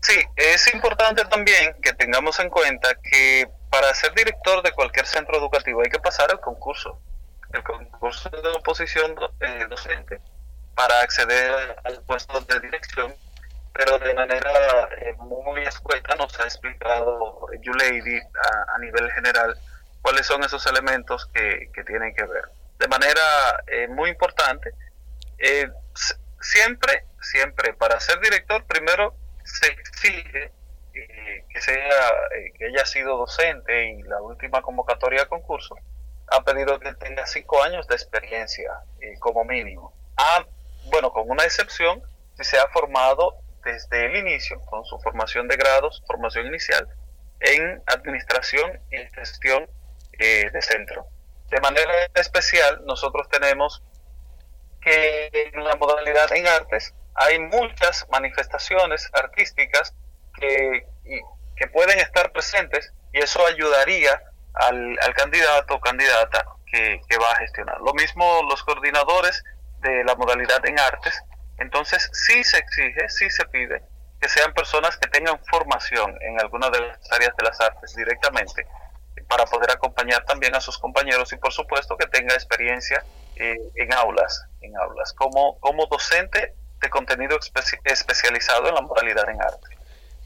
Sí, 0.06 0.14
es 0.36 0.72
importante 0.72 1.24
también 1.24 1.74
que 1.82 1.92
tengamos 1.92 2.38
en 2.38 2.48
cuenta 2.48 2.94
que 2.94 3.48
para 3.68 3.92
ser 3.92 4.14
director 4.14 4.62
de 4.62 4.70
cualquier 4.70 5.04
centro 5.04 5.36
educativo 5.36 5.82
hay 5.82 5.90
que 5.90 5.98
pasar 5.98 6.30
el 6.30 6.38
concurso, 6.38 7.00
el 7.52 7.64
concurso 7.64 8.30
de 8.30 8.48
oposición 8.50 9.16
eh, 9.40 9.66
docente 9.68 10.20
para 10.76 11.00
acceder 11.00 11.76
al 11.82 12.00
puesto 12.02 12.40
de 12.42 12.60
dirección, 12.60 13.16
pero 13.72 13.98
de 13.98 14.14
manera 14.14 14.88
eh, 15.00 15.12
muy 15.18 15.64
escueta 15.64 16.14
nos 16.14 16.38
ha 16.38 16.44
explicado 16.44 17.48
Lady 17.64 18.20
a, 18.20 18.74
a, 18.76 18.78
nivel 18.78 19.10
general 19.10 19.58
cuáles 20.02 20.24
son 20.24 20.44
esos 20.44 20.64
elementos 20.66 21.28
que, 21.34 21.68
tienen 21.84 22.14
que 22.14 22.26
ver. 22.26 22.44
De 22.78 22.86
manera 22.86 23.60
eh, 23.66 23.88
muy 23.88 24.10
importante, 24.10 24.70
siempre, 26.40 27.06
siempre 27.20 27.74
para 27.74 27.98
ser 27.98 28.20
director, 28.20 28.64
primero 28.66 29.16
se 29.46 29.68
exige 29.68 30.52
que 30.92 31.60
sea 31.60 32.08
eh, 32.34 32.52
que 32.56 32.66
haya 32.66 32.86
sido 32.86 33.18
docente 33.18 33.90
y 33.90 34.02
la 34.02 34.20
última 34.22 34.62
convocatoria 34.62 35.22
de 35.22 35.28
concurso 35.28 35.76
ha 36.28 36.42
pedido 36.42 36.80
que 36.80 36.94
tenga 36.94 37.26
cinco 37.26 37.62
años 37.62 37.86
de 37.86 37.94
experiencia 37.94 38.72
eh, 39.00 39.14
como 39.20 39.44
mínimo. 39.44 39.92
Ah, 40.16 40.44
bueno, 40.86 41.12
con 41.12 41.30
una 41.30 41.44
excepción, 41.44 42.02
si 42.36 42.44
se 42.44 42.58
ha 42.58 42.66
formado 42.68 43.36
desde 43.64 44.06
el 44.06 44.16
inicio, 44.16 44.60
con 44.62 44.84
su 44.84 44.98
formación 45.00 45.48
de 45.48 45.56
grados, 45.56 46.02
formación 46.06 46.46
inicial, 46.46 46.88
en 47.40 47.82
administración 47.86 48.80
y 48.90 48.96
gestión 49.14 49.68
eh, 50.18 50.50
de 50.50 50.62
centro. 50.62 51.06
De 51.50 51.60
manera 51.60 51.92
especial, 52.14 52.84
nosotros 52.86 53.28
tenemos 53.28 53.82
que 54.80 55.30
en 55.32 55.62
la 55.62 55.76
modalidad 55.76 56.32
en 56.32 56.46
artes 56.46 56.94
hay 57.16 57.38
muchas 57.38 58.06
manifestaciones 58.10 59.08
artísticas 59.12 59.94
que, 60.38 60.86
que 61.56 61.66
pueden 61.68 61.98
estar 61.98 62.30
presentes 62.32 62.92
y 63.12 63.18
eso 63.18 63.44
ayudaría 63.46 64.20
al, 64.56 65.14
candidato 65.14 65.74
o 65.74 65.80
candidata 65.80 66.44
que, 66.66 67.00
va 67.20 67.30
a 67.32 67.36
gestionar. 67.36 67.80
Lo 67.80 67.94
mismo 67.94 68.42
los 68.48 68.62
coordinadores 68.62 69.42
de 69.80 70.04
la 70.04 70.14
modalidad 70.14 70.64
en 70.66 70.78
artes. 70.78 71.22
Entonces 71.58 72.10
sí 72.12 72.44
se 72.44 72.58
exige, 72.58 73.08
sí 73.08 73.30
se 73.30 73.44
pide 73.46 73.82
que 74.20 74.28
sean 74.28 74.52
personas 74.54 74.96
que 74.96 75.08
tengan 75.08 75.38
formación 75.44 76.16
en 76.22 76.40
alguna 76.40 76.70
de 76.70 76.80
las 76.80 77.12
áreas 77.12 77.36
de 77.36 77.44
las 77.44 77.60
artes 77.60 77.94
directamente 77.94 78.66
para 79.28 79.44
poder 79.44 79.70
acompañar 79.70 80.24
también 80.24 80.54
a 80.54 80.60
sus 80.60 80.78
compañeros 80.78 81.32
y 81.32 81.36
por 81.36 81.52
supuesto 81.52 81.96
que 81.96 82.06
tenga 82.06 82.34
experiencia 82.34 83.04
eh, 83.36 83.58
en 83.74 83.92
aulas, 83.92 84.46
en 84.60 84.76
aulas 84.76 85.12
como, 85.12 85.58
como 85.60 85.86
docente 85.86 86.54
de 86.80 86.90
contenido 86.90 87.38
especializado 87.84 88.68
en 88.68 88.74
la 88.74 88.80
modalidad 88.80 89.28
en 89.28 89.40
arte. 89.40 89.76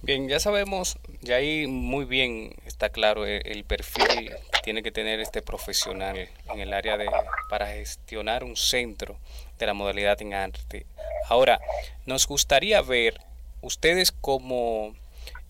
Bien, 0.03 0.29
ya 0.29 0.41
sabemos, 0.41 0.99
ya 1.21 1.37
ahí 1.37 1.67
muy 1.67 2.07
bien 2.07 2.55
está 2.65 2.89
claro 2.89 3.27
el, 3.27 3.65
perfil 3.65 4.31
que 4.51 4.61
tiene 4.63 4.83
que 4.83 4.91
tener 4.91 5.21
este 5.21 5.43
profesional 5.43 6.29
en 6.49 6.61
el 6.61 6.73
área 6.73 6.97
de 6.97 7.07
para 7.51 7.67
gestionar 7.67 8.43
un 8.43 8.57
centro 8.57 9.19
de 9.59 9.67
la 9.67 9.75
modalidad 9.75 10.21
en 10.23 10.33
arte. 10.33 10.87
Ahora, 11.29 11.61
nos 12.07 12.27
gustaría 12.27 12.81
ver 12.81 13.21
ustedes 13.61 14.11
como, 14.11 14.95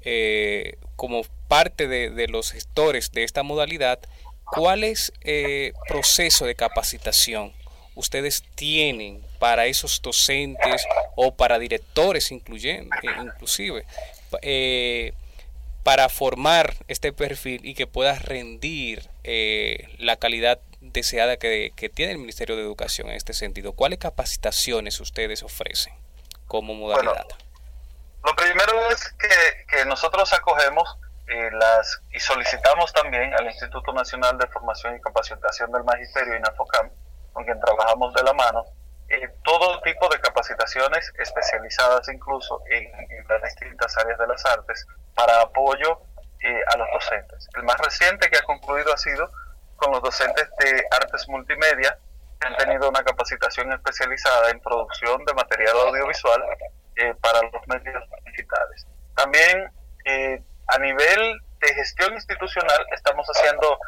eh, 0.01 0.79
como 0.97 1.23
parte 1.47 1.87
de, 1.87 2.27
los 2.27 2.51
gestores 2.51 3.13
de 3.13 3.23
esta 3.23 3.45
modalidad, 3.45 4.01
¿cuál 4.45 4.83
es 4.83 5.13
el 5.21 5.75
proceso 5.87 6.45
de 6.45 6.57
capacitación 6.57 7.53
ustedes 7.95 8.43
tienen 8.55 9.23
para 9.41 9.67
esos 9.67 10.01
docentes 10.01 10.87
o 11.17 11.35
para 11.35 11.59
directores 11.59 12.31
incluyendo, 12.31 12.95
inclusive? 13.03 13.85
para 15.83 16.11
formar 16.11 16.75
este 16.87 17.13
perfil 17.13 17.65
y 17.65 17.75
que 17.75 17.87
pueda 17.87 18.15
rendir 18.15 19.09
la 19.99 20.17
calidad 20.17 20.61
deseada 20.81 21.37
que, 21.37 21.73
tiene 21.95 22.13
el 22.13 22.19
Ministerio 22.19 22.57
de 22.57 22.63
Educación 22.63 23.09
en 23.09 23.17
este 23.17 23.33
sentido? 23.33 23.73
¿Cuáles 23.73 23.99
capacitaciones 23.99 25.01
ustedes 25.01 25.43
ofrecen 25.43 25.95
como 26.47 26.75
modalidad? 26.75 27.27
lo 28.23 28.37
primero 28.37 28.91
es 28.91 29.15
que, 29.69 29.85
nosotros 29.87 30.33
acogemos 30.33 30.99
eh, 31.27 31.51
las 31.53 32.03
y 32.13 32.21
solicitamos 32.21 32.93
también 32.93 33.33
al 33.35 33.47
Instituto 33.47 33.93
Nacional 33.93 34.37
de 34.37 34.47
Formación 34.49 34.97
y 34.97 35.01
Capacitación 35.01 35.71
del 35.73 35.85
Magisterio, 35.85 36.37
INAFOCAM, 36.37 36.91
con 37.33 37.45
quien 37.45 37.59
trabajamos 37.61 38.13
de 38.15 38.23
la 38.23 38.33
mano, 38.33 38.65
eh, 39.11 39.29
todo 39.45 39.81
tipo 39.83 40.09
de 40.09 40.21
capacitaciones 40.21 41.13
especializadas 41.19 42.09
incluso 42.09 42.63
en, 42.71 42.91
las 43.29 43.43
distintas 43.43 43.97
áreas 43.99 44.19
de 44.19 44.27
las 44.27 44.45
artes 44.47 44.87
para 45.15 45.43
apoyo 45.43 46.01
eh, 46.41 46.61
a 46.73 46.77
los 46.77 46.89
docentes. 46.93 47.49
El 47.57 47.65
más 47.65 47.79
reciente 47.79 48.31
que 48.31 48.39
ha 48.39 48.43
concluido 48.43 48.93
ha 48.93 48.97
sido 48.97 49.31
con 49.77 49.93
los 49.93 50.03
docentes 50.03 50.49
de 50.59 50.85
artes 50.91 51.29
multimedia 51.29 51.99
que 52.41 52.47
han 52.49 52.57
tenido 52.57 52.89
una 52.89 53.03
capacitación 53.03 53.73
especializada 53.73 54.51
en 54.51 54.61
producción 54.61 55.25
de 55.25 55.35
material 55.35 55.77
audiovisual 55.89 56.43
eh, 56.97 57.15
para 57.21 57.41
los 57.43 57.67
medios 57.67 58.05
digitales. 58.27 58.87
También 59.15 59.71
eh, 60.05 60.43
a 60.69 60.79
nivel 60.79 61.41
de 61.61 61.75
gestión 61.75 62.15
institucional 62.15 62.87
estamos 62.95 63.27
haciendo 63.27 63.79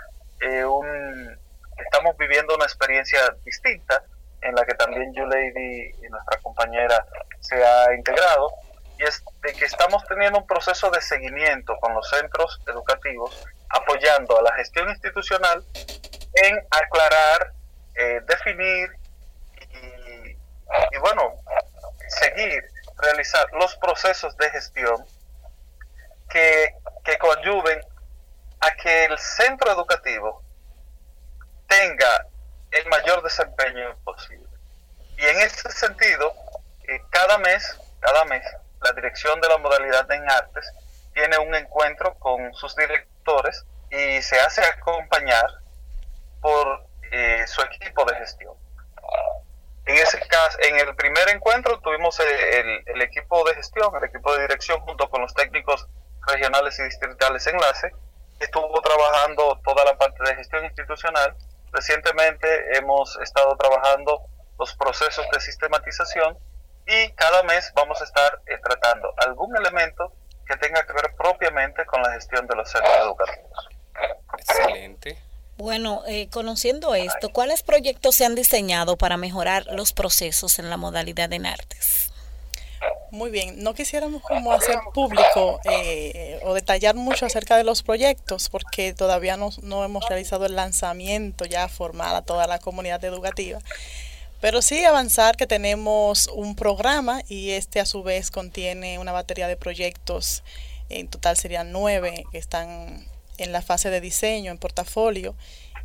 eh, 0.41 0.65
un, 0.65 1.39
estamos 1.79 2.17
viviendo 2.19 2.55
una 2.55 2.65
experiencia 2.65 3.21
distinta 3.45 4.03
en 4.43 4.55
la 4.55 4.65
que 4.65 4.75
también 4.75 5.13
Lady 5.15 5.95
y 6.03 6.09
nuestra 6.09 6.39
compañera 6.41 7.05
se 7.41 7.65
ha 7.65 7.95
integrado 7.95 8.51
y 8.99 9.05
es 9.05 9.23
de 9.43 9.53
que 9.53 9.65
estamos 9.65 10.05
teniendo 10.07 10.39
un 10.39 10.47
proceso 10.47 10.91
de 10.91 11.01
seguimiento 11.01 11.77
con 11.81 11.95
los 11.95 12.09
centros 12.09 12.61
educativos 12.67 13.45
apoyando 13.69 14.39
a 14.39 14.43
la 14.43 14.55
gestión 14.55 14.89
institucional 14.91 15.65
en 16.35 16.59
aclarar, 16.71 17.53
eh, 17.95 18.21
definir 18.27 18.91
y, 20.91 20.99
bueno, 20.99 21.35
seguir, 22.09 22.63
realizar 22.99 23.47
los 23.53 23.77
procesos 23.77 24.37
de 24.37 24.51
gestión 24.51 25.05
que, 26.29 26.75
que 27.05 27.19
coadyuven 27.19 27.81
a 28.61 28.71
que 28.77 29.07
el 29.07 29.19
centro 29.19 29.73
educativo 29.73 30.43
tenga 31.67 32.27
el 32.73 32.87
mayor 32.89 33.23
desempeño 33.23 33.97
posible. 34.05 34.49
Y 35.17 35.27
en 35.27 35.41
ese 35.41 35.71
sentido, 35.71 36.33
eh, 36.89 37.01
cada 37.11 37.39
mes, 37.39 37.79
cada 38.01 38.25
mes, 38.25 38.45
la 38.81 38.93
dirección 38.93 39.41
de 39.41 39.49
la 39.49 39.59
modalidad 39.59 40.11
en 40.11 40.29
artes 40.29 40.73
tiene 41.15 41.39
un 41.39 41.55
encuentro 41.55 42.15
con 42.19 42.53
sus 42.55 42.75
directores 42.75 43.65
y 43.91 44.21
se 44.23 44.41
hace 44.41 44.63
acompañar 44.63 45.47
por 46.41 46.87
eh, 47.11 47.45
su 47.47 47.61
equipo 47.63 48.05
de 48.05 48.17
gestión. 48.17 48.55
En 49.85 49.97
ese 49.97 50.19
caso, 50.21 50.59
en 50.61 50.79
el 50.79 50.95
primer 50.95 51.29
encuentro 51.29 51.79
tuvimos 51.81 52.19
el, 52.21 53.03
equipo 53.03 53.45
de 53.45 53.55
gestión, 53.57 53.95
el 53.97 54.05
equipo 54.05 54.33
de 54.35 54.43
dirección 54.43 54.81
junto 54.81 55.11
con 55.11 55.21
los 55.21 55.35
técnicos 55.35 55.89
regionales 56.27 56.79
y 56.79 56.85
distritales 56.85 57.47
enlace, 57.49 57.91
estuvo 58.39 58.81
trabajando 58.81 59.61
toda 59.65 59.85
la 59.85 59.97
parte 59.99 60.23
de 60.25 60.37
gestión 60.37 60.65
institucional. 60.65 61.37
Recientemente 61.73 62.77
hemos 62.77 63.19
estado 63.21 63.57
trabajando 63.57 64.21
los 64.59 64.77
procesos 64.77 65.27
de 65.33 65.41
sistematización 65.41 66.39
y 66.87 67.11
cada 67.13 67.43
mes 67.45 67.73
vamos 67.75 68.01
a 68.01 68.05
estar 68.05 68.41
eh, 68.47 68.59
tratando 68.63 69.13
algún 69.19 69.57
elemento 69.57 70.13
que 70.47 70.57
tenga 70.57 70.85
que 70.87 70.93
ver 70.93 71.15
propiamente 71.17 71.87
con 71.87 72.03
la 72.03 72.13
gestión 72.13 72.47
de 72.47 72.57
los 72.57 72.71
centros 72.71 72.95
educativos. 72.97 73.69
Excelente. 74.39 75.19
Bueno, 75.57 76.03
eh, 76.07 76.29
conociendo 76.31 76.95
esto, 76.95 77.31
¿cuáles 77.33 77.63
proyectos 77.63 78.17
se 78.17 78.25
han 78.25 78.35
diseñado 78.35 78.97
para 78.97 79.17
mejorar 79.17 79.65
los 79.67 79.93
procesos 79.93 80.59
en 80.59 80.71
la 80.71 80.77
modalidad 80.77 81.33
en 81.33 81.47
artes? 81.47 82.12
Muy 83.13 83.31
bien, 83.31 83.63
no 83.63 83.75
quisiéramos 83.75 84.23
como 84.23 84.53
hacer 84.53 84.79
público 84.95 85.61
eh, 85.65 86.41
o 86.45 86.55
detallar 86.55 86.95
mucho 86.95 87.27
acerca 87.27 87.59
de 87.59 87.63
los 87.63 87.83
proyectos 87.83 88.49
porque 88.49 88.95
todavía 88.95 89.37
no, 89.37 89.51
no 89.61 89.85
hemos 89.85 90.09
realizado 90.09 90.47
el 90.47 90.57
lanzamiento 90.57 91.45
ya 91.45 91.69
formal 91.69 92.17
a 92.17 92.23
toda 92.23 92.47
la 92.47 92.59
comunidad 92.59 93.05
educativa. 93.05 93.59
Pero 94.41 94.63
sí 94.63 94.83
avanzar 94.87 95.37
que 95.37 95.47
tenemos 95.47 96.29
un 96.29 96.57
programa 96.57 97.21
y 97.29 97.51
este 97.51 97.81
a 97.81 97.87
su 97.87 98.03
vez 98.03 98.31
contiene 98.31 98.99
una 98.99 99.13
batería 99.13 99.47
de 99.47 99.59
proyectos, 99.59 100.43
en 100.89 101.07
total 101.07 101.37
serían 101.37 101.71
nueve 101.71 102.25
que 102.33 102.39
están 102.39 103.07
en 103.37 103.53
la 103.53 103.61
fase 103.61 103.91
de 103.91 104.01
diseño, 104.01 104.51
en 104.51 104.57
portafolio 104.57 105.35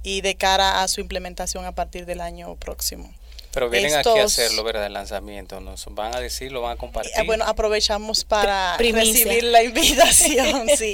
y 0.02 0.22
de 0.22 0.36
cara 0.36 0.82
a 0.82 0.88
su 0.88 1.02
implementación 1.02 1.66
a 1.66 1.76
partir 1.76 2.06
del 2.06 2.22
año 2.22 2.56
próximo. 2.56 3.14
Pero 3.58 3.72
vienen 3.72 3.96
aquí 3.96 4.10
a 4.10 4.26
hacerlo, 4.26 4.64
¿verdad? 4.64 4.86
El 4.86 4.94
lanzamiento, 4.94 5.60
nos 5.60 5.86
van 5.90 6.16
a 6.16 6.20
decir, 6.20 6.52
lo 6.52 6.62
van 6.62 6.74
a 6.74 6.76
compartir. 6.76 7.12
Eh, 7.18 7.24
bueno, 7.24 7.44
aprovechamos 7.44 8.24
para 8.24 8.78
recibir 8.78 9.46
la 9.46 9.64
invitación, 9.64 10.70
sí. 10.78 10.94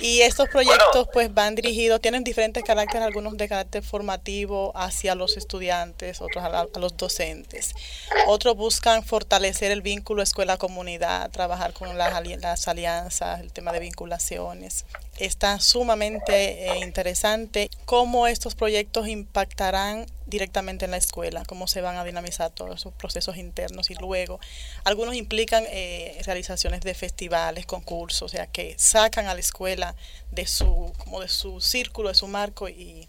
Y 0.00 0.22
estos 0.22 0.48
proyectos 0.48 1.06
pues 1.12 1.32
van 1.32 1.54
dirigidos, 1.54 2.00
tienen 2.00 2.24
diferentes 2.24 2.64
caracteres, 2.64 3.06
algunos 3.06 3.36
de 3.36 3.48
carácter 3.48 3.84
formativo 3.84 4.72
hacia 4.74 5.14
los 5.14 5.36
estudiantes, 5.36 6.20
otros 6.20 6.42
a, 6.42 6.66
los 6.80 6.96
docentes. 6.96 7.76
Otros 8.26 8.56
buscan 8.56 9.04
fortalecer 9.04 9.70
el 9.70 9.80
vínculo 9.80 10.20
escuela-comunidad, 10.20 11.30
trabajar 11.30 11.74
con 11.74 11.96
las, 11.96 12.12
las 12.40 12.66
alianzas, 12.66 13.40
el 13.40 13.52
tema 13.52 13.70
de 13.70 13.78
vinculaciones 13.78 14.84
está 15.18 15.60
sumamente 15.60 16.66
eh, 16.66 16.78
interesante 16.78 17.70
cómo 17.84 18.26
estos 18.26 18.54
proyectos 18.54 19.08
impactarán 19.08 20.06
directamente 20.26 20.84
en 20.86 20.90
la 20.90 20.96
escuela, 20.96 21.44
cómo 21.46 21.68
se 21.68 21.80
van 21.80 21.96
a 21.96 22.04
dinamizar 22.04 22.50
todos 22.50 22.76
esos 22.76 22.92
procesos 22.94 23.36
internos 23.36 23.90
y 23.90 23.94
luego 23.94 24.40
algunos 24.84 25.14
implican 25.14 25.64
eh, 25.68 26.20
realizaciones 26.24 26.80
de 26.80 26.94
festivales, 26.94 27.66
concursos, 27.66 28.22
o 28.22 28.28
sea 28.28 28.46
que 28.46 28.74
sacan 28.78 29.26
a 29.26 29.34
la 29.34 29.40
escuela 29.40 29.94
de 30.32 30.46
su 30.46 30.92
como 30.98 31.20
de 31.20 31.28
su 31.28 31.60
círculo, 31.60 32.08
de 32.08 32.14
su 32.14 32.26
marco 32.26 32.68
y, 32.68 33.08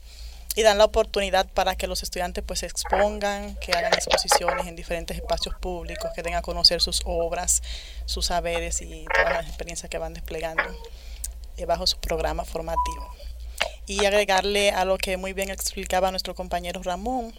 y 0.55 0.61
dan 0.61 0.77
la 0.77 0.85
oportunidad 0.85 1.47
para 1.47 1.75
que 1.75 1.87
los 1.87 2.01
estudiantes 2.01 2.43
pues 2.45 2.59
se 2.59 2.65
expongan, 2.65 3.55
que 3.55 3.73
hagan 3.73 3.93
exposiciones 3.93 4.67
en 4.67 4.75
diferentes 4.75 5.17
espacios 5.17 5.55
públicos, 5.55 6.11
que 6.15 6.23
den 6.23 6.35
a 6.35 6.41
conocer 6.41 6.81
sus 6.81 7.01
obras, 7.05 7.61
sus 8.05 8.27
saberes 8.27 8.81
y 8.81 9.05
todas 9.13 9.33
las 9.33 9.47
experiencias 9.47 9.89
que 9.89 9.97
van 9.97 10.13
desplegando. 10.13 10.63
Eh, 11.57 11.65
bajo 11.65 11.87
su 11.87 11.97
programa 11.97 12.43
formativo. 12.43 13.15
Y 13.87 14.03
agregarle 14.05 14.71
a 14.71 14.83
lo 14.83 14.97
que 14.97 15.15
muy 15.15 15.31
bien 15.31 15.49
explicaba 15.49 16.11
nuestro 16.11 16.35
compañero 16.35 16.83
Ramón, 16.83 17.33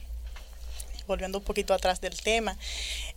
volviendo 1.07 1.39
un 1.39 1.45
poquito 1.45 1.75
atrás 1.75 2.01
del 2.01 2.17
tema, 2.17 2.57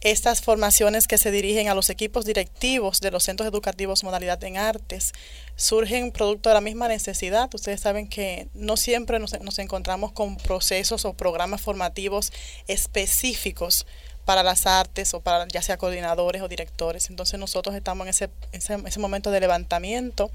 estas 0.01 0.41
formaciones 0.41 1.07
que 1.07 1.17
se 1.17 1.31
dirigen 1.31 1.69
a 1.69 1.73
los 1.73 1.89
equipos 1.89 2.25
directivos 2.25 2.99
de 2.99 3.11
los 3.11 3.23
centros 3.23 3.47
educativos 3.47 4.03
modalidad 4.03 4.43
en 4.43 4.57
artes 4.57 5.13
surgen 5.55 6.11
producto 6.11 6.49
de 6.49 6.55
la 6.55 6.61
misma 6.61 6.89
necesidad. 6.89 7.49
Ustedes 7.53 7.79
saben 7.79 8.09
que 8.09 8.49
no 8.53 8.75
siempre 8.75 9.19
nos, 9.19 9.39
nos 9.39 9.57
encontramos 9.59 10.11
con 10.11 10.35
procesos 10.35 11.05
o 11.05 11.13
programas 11.13 11.61
formativos 11.61 12.33
específicos 12.67 13.87
para 14.25 14.43
las 14.43 14.67
artes 14.67 15.13
o 15.13 15.21
para 15.21 15.47
ya 15.47 15.61
sea 15.61 15.77
coordinadores 15.77 16.41
o 16.41 16.49
directores. 16.49 17.09
Entonces 17.09 17.39
nosotros 17.39 17.73
estamos 17.73 18.05
en 18.05 18.09
ese, 18.09 18.29
ese, 18.51 18.77
ese 18.85 18.99
momento 18.99 19.31
de 19.31 19.39
levantamiento 19.39 20.29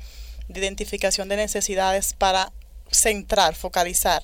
de 0.49 0.61
identificación 0.61 1.29
de 1.29 1.37
necesidades 1.37 2.13
para 2.13 2.53
centrar, 2.91 3.55
focalizar 3.55 4.23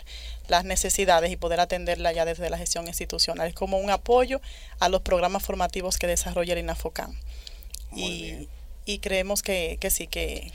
las 0.49 0.65
necesidades 0.65 1.31
y 1.31 1.37
poder 1.37 1.61
atenderlas 1.61 2.15
ya 2.15 2.25
desde 2.25 2.51
la 2.51 2.59
gestión 2.59 2.87
institucional. 2.87 3.49
Es 3.49 3.55
como 3.55 3.79
un 3.79 3.91
apoyo 3.91 4.41
a 4.79 4.89
los 4.89 5.03
programas 5.03 5.45
formativos 5.45 5.99
que 5.99 6.07
desarrolla 6.07 6.53
el 6.53 6.61
INAFOCAM. 6.61 7.15
Y, 7.93 8.49
y, 8.85 9.01
creemos 9.01 9.43
que, 9.43 9.77
que 9.81 9.91
sí, 9.91 10.07
que, 10.07 10.53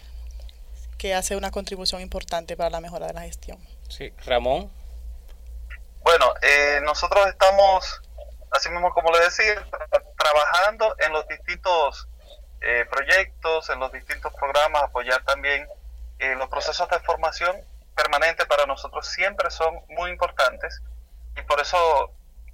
que 0.98 1.14
hace 1.14 1.36
una 1.36 1.52
contribución 1.52 2.02
importante 2.02 2.56
para 2.56 2.70
la 2.70 2.80
mejora 2.80 3.08
de 3.08 3.14
la 3.14 3.22
gestión. 3.24 3.58
Sí, 3.90 4.14
Ramón. 4.26 4.72
Bueno, 6.02 6.34
eh, 6.42 6.80
nosotros 6.84 7.28
estamos, 7.28 8.02
así 8.52 8.70
mismo 8.70 8.94
como 8.94 9.12
le 9.12 9.20
decía, 9.20 9.68
trabajando 10.18 10.96
en 11.00 11.12
los 11.12 11.28
distintos 11.28 12.08
eh, 12.66 12.86
proyectos, 12.90 13.70
en 13.70 13.80
los 13.80 13.92
distintos 13.92 14.34
programas, 14.34 14.84
apoyar 14.84 15.24
también 15.24 15.68
eh, 16.18 16.36
los 16.36 16.50
procesos 16.50 16.90
de 16.90 17.00
formación 17.00 17.56
permanente 17.96 18.46
para 18.46 18.66
nosotros 18.66 19.08
siempre 19.08 19.52
son 19.52 19.80
muy 19.90 20.10
importantes 20.10 20.82
y 21.38 21.42
por 21.44 21.62
eso 21.62 21.78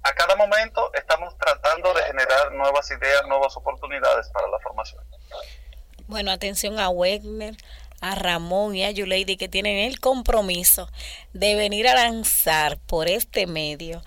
a 0.02 0.12
cada 0.14 0.36
momento 0.36 0.90
estamos 0.94 1.36
tratando 1.38 1.94
de 1.94 2.02
generar 2.02 2.52
nuevas 2.52 2.90
ideas, 2.90 3.26
nuevas 3.26 3.56
oportunidades 3.56 4.28
para 4.30 4.48
la 4.48 4.58
formación. 4.58 5.02
Bueno, 6.08 6.30
atención 6.30 6.78
a 6.78 6.90
Wegner, 6.90 7.56
a 8.02 8.14
Ramón 8.14 8.74
y 8.74 8.84
a 8.84 8.90
Yuleidi 8.90 9.36
que 9.36 9.48
tienen 9.48 9.78
el 9.78 9.98
compromiso 9.98 10.90
de 11.32 11.54
venir 11.54 11.88
a 11.88 11.94
lanzar 11.94 12.78
por 12.86 13.08
este 13.08 13.46
medio 13.46 14.02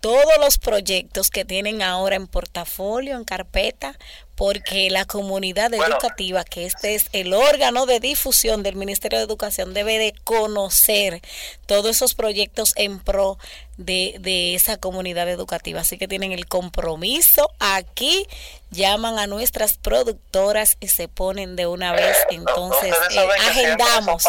todos 0.00 0.36
los 0.40 0.58
proyectos 0.58 1.30
que 1.30 1.44
tienen 1.44 1.80
ahora 1.80 2.16
en 2.16 2.26
portafolio, 2.26 3.16
en 3.16 3.24
carpeta, 3.24 3.96
porque 4.34 4.90
la 4.90 5.04
comunidad 5.04 5.72
educativa, 5.74 6.44
que 6.44 6.66
este 6.66 6.94
es 6.94 7.06
el 7.12 7.34
órgano 7.34 7.86
de 7.86 8.00
difusión 8.00 8.62
del 8.62 8.76
Ministerio 8.76 9.18
de 9.18 9.24
Educación, 9.24 9.74
debe 9.74 9.98
de 9.98 10.14
conocer 10.24 11.20
todos 11.66 11.96
esos 11.96 12.14
proyectos 12.14 12.72
en 12.76 12.98
pro 12.98 13.38
de, 13.84 14.16
de 14.20 14.54
esa 14.54 14.76
comunidad 14.76 15.28
educativa. 15.28 15.80
Así 15.80 15.98
que 15.98 16.08
tienen 16.08 16.32
el 16.32 16.46
compromiso 16.46 17.50
aquí, 17.58 18.26
llaman 18.70 19.18
a 19.18 19.26
nuestras 19.26 19.76
productoras 19.78 20.76
y 20.80 20.88
se 20.88 21.08
ponen 21.08 21.56
de 21.56 21.66
una 21.66 21.92
vez. 21.92 22.16
Entonces, 22.30 22.94
eh, 23.10 23.28
agendamos. 23.40 24.24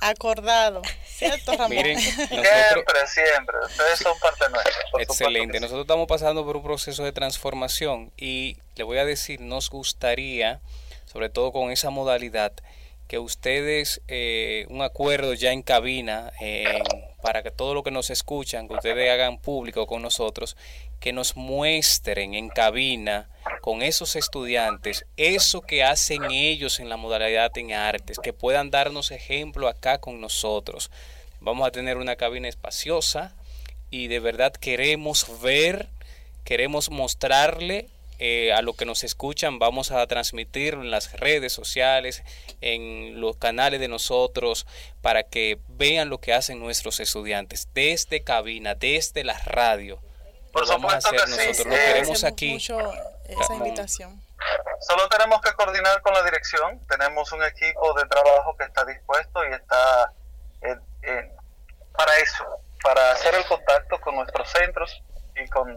Acordado. 0.00 0.82
¿Cierto, 1.06 1.52
Ramón? 1.52 1.70
Miren, 1.70 1.98
siempre, 1.98 3.06
siempre. 3.06 3.56
Ustedes 3.64 3.98
son 4.00 4.18
parte 4.18 4.48
nuestra. 4.50 4.72
Excelente. 5.00 5.60
Nosotros 5.60 5.84
estamos 5.84 6.06
pasando 6.06 6.44
por 6.44 6.56
un 6.56 6.62
proceso 6.62 7.04
de 7.04 7.12
transformación 7.12 8.12
y 8.16 8.58
le 8.76 8.84
voy 8.84 8.98
a 8.98 9.04
decir, 9.04 9.40
nos 9.40 9.70
gustaría, 9.70 10.60
sobre 11.06 11.28
todo 11.28 11.52
con 11.52 11.70
esa 11.70 11.90
modalidad, 11.90 12.52
que 13.08 13.18
ustedes, 13.18 14.00
eh, 14.08 14.66
un 14.68 14.82
acuerdo 14.82 15.34
ya 15.34 15.52
en 15.52 15.62
cabina, 15.62 16.32
para 17.22 17.42
que 17.42 17.50
todo 17.50 17.74
lo 17.74 17.82
que 17.82 17.90
nos 17.90 18.10
escuchan, 18.10 18.68
que 18.68 18.74
ustedes 18.74 19.10
hagan 19.10 19.38
público 19.38 19.86
con 19.86 20.02
nosotros, 20.02 20.56
que 21.00 21.12
nos 21.12 21.36
muestren 21.36 22.34
en 22.34 22.48
cabina 22.48 23.28
con 23.60 23.82
esos 23.82 24.16
estudiantes 24.16 25.06
eso 25.16 25.60
que 25.62 25.84
hacen 25.84 26.30
ellos 26.30 26.80
en 26.80 26.88
la 26.88 26.96
modalidad 26.96 27.56
en 27.56 27.72
artes, 27.72 28.18
que 28.18 28.32
puedan 28.32 28.70
darnos 28.70 29.10
ejemplo 29.10 29.68
acá 29.68 29.98
con 29.98 30.20
nosotros. 30.20 30.90
Vamos 31.40 31.66
a 31.66 31.70
tener 31.70 31.96
una 31.98 32.16
cabina 32.16 32.48
espaciosa 32.48 33.34
y 33.90 34.08
de 34.08 34.20
verdad 34.20 34.52
queremos 34.52 35.40
ver, 35.42 35.88
queremos 36.44 36.90
mostrarle 36.90 37.88
eh, 38.18 38.52
a 38.52 38.62
lo 38.62 38.74
que 38.74 38.84
nos 38.84 39.04
escuchan 39.04 39.58
vamos 39.58 39.90
a 39.90 40.06
transmitir 40.06 40.74
en 40.74 40.90
las 40.90 41.12
redes 41.12 41.52
sociales, 41.52 42.22
en 42.60 43.20
los 43.20 43.36
canales 43.36 43.80
de 43.80 43.88
nosotros, 43.88 44.66
para 45.02 45.24
que 45.24 45.58
vean 45.68 46.08
lo 46.08 46.18
que 46.18 46.32
hacen 46.32 46.58
nuestros 46.60 47.00
estudiantes 47.00 47.68
desde 47.74 48.22
cabina, 48.22 48.74
desde 48.74 49.24
la 49.24 49.38
radio. 49.38 50.00
Por 50.52 50.62
lo 50.62 50.68
vamos 50.68 50.94
a 50.94 50.98
hacer 50.98 51.14
nosotros, 51.14 51.66
lo 51.66 51.74
queremos 51.74 52.24
aquí. 52.24 52.56
esa 52.56 53.54
invitación. 53.54 54.22
Solo 54.80 55.08
tenemos 55.08 55.40
que 55.40 55.52
coordinar 55.54 56.02
con 56.02 56.12
la 56.12 56.22
dirección. 56.22 56.78
Tenemos 56.86 57.32
un 57.32 57.42
equipo 57.42 57.94
de 57.94 58.06
trabajo 58.06 58.56
que 58.56 58.64
está 58.64 58.84
dispuesto 58.84 59.42
y 59.48 59.54
está 59.54 60.12
para 61.96 62.16
eso, 62.18 62.44
para 62.82 63.12
hacer 63.12 63.34
el 63.34 63.44
contacto 63.46 64.00
con 64.00 64.16
nuestros 64.16 64.50
centros 64.50 65.02
y 65.36 65.48
con 65.48 65.76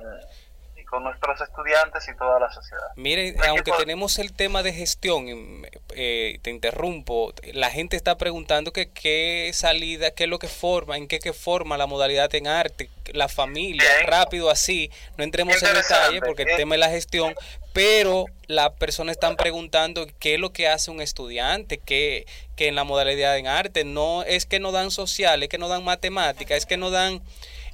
con 0.89 1.03
nuestros 1.03 1.39
estudiantes 1.41 2.07
y 2.07 2.17
toda 2.17 2.39
la 2.39 2.51
sociedad. 2.51 2.87
Miren, 2.95 3.35
aunque 3.47 3.71
tenemos 3.73 4.19
el 4.19 4.33
tema 4.33 4.63
de 4.63 4.73
gestión, 4.73 5.65
eh, 5.95 6.39
te 6.41 6.49
interrumpo, 6.49 7.33
la 7.53 7.69
gente 7.69 7.97
está 7.97 8.17
preguntando 8.17 8.71
que 8.71 8.89
qué 8.89 9.51
salida, 9.53 10.11
qué 10.11 10.23
es 10.23 10.29
lo 10.29 10.39
que 10.39 10.47
forma, 10.47 10.97
en 10.97 11.07
qué, 11.07 11.19
qué 11.19 11.33
forma 11.33 11.77
la 11.77 11.87
modalidad 11.87 12.33
en 12.35 12.47
arte, 12.47 12.89
la 13.13 13.27
familia, 13.27 13.85
rápido 14.05 14.49
así, 14.49 14.89
no 15.17 15.23
entremos 15.23 15.61
en 15.61 15.73
detalle 15.73 16.21
porque 16.21 16.43
el 16.43 16.55
tema 16.55 16.75
es 16.75 16.79
la 16.79 16.89
gestión, 16.89 17.35
pero 17.73 18.25
las 18.47 18.71
personas 18.71 19.17
están 19.17 19.35
preguntando 19.35 20.07
qué 20.19 20.35
es 20.35 20.39
lo 20.39 20.51
que 20.51 20.67
hace 20.67 20.89
un 20.89 21.01
estudiante, 21.01 21.77
que, 21.77 22.25
que 22.55 22.67
en 22.67 22.75
la 22.75 22.83
modalidad 22.83 23.37
en 23.37 23.45
arte. 23.45 23.83
No 23.83 24.23
es 24.23 24.47
que 24.47 24.59
no 24.59 24.71
dan 24.71 24.89
social, 24.89 25.43
es 25.43 25.49
que 25.49 25.59
no 25.59 25.67
dan 25.67 25.83
matemática, 25.83 26.55
es 26.55 26.65
que 26.65 26.77
no 26.77 26.89
dan 26.89 27.21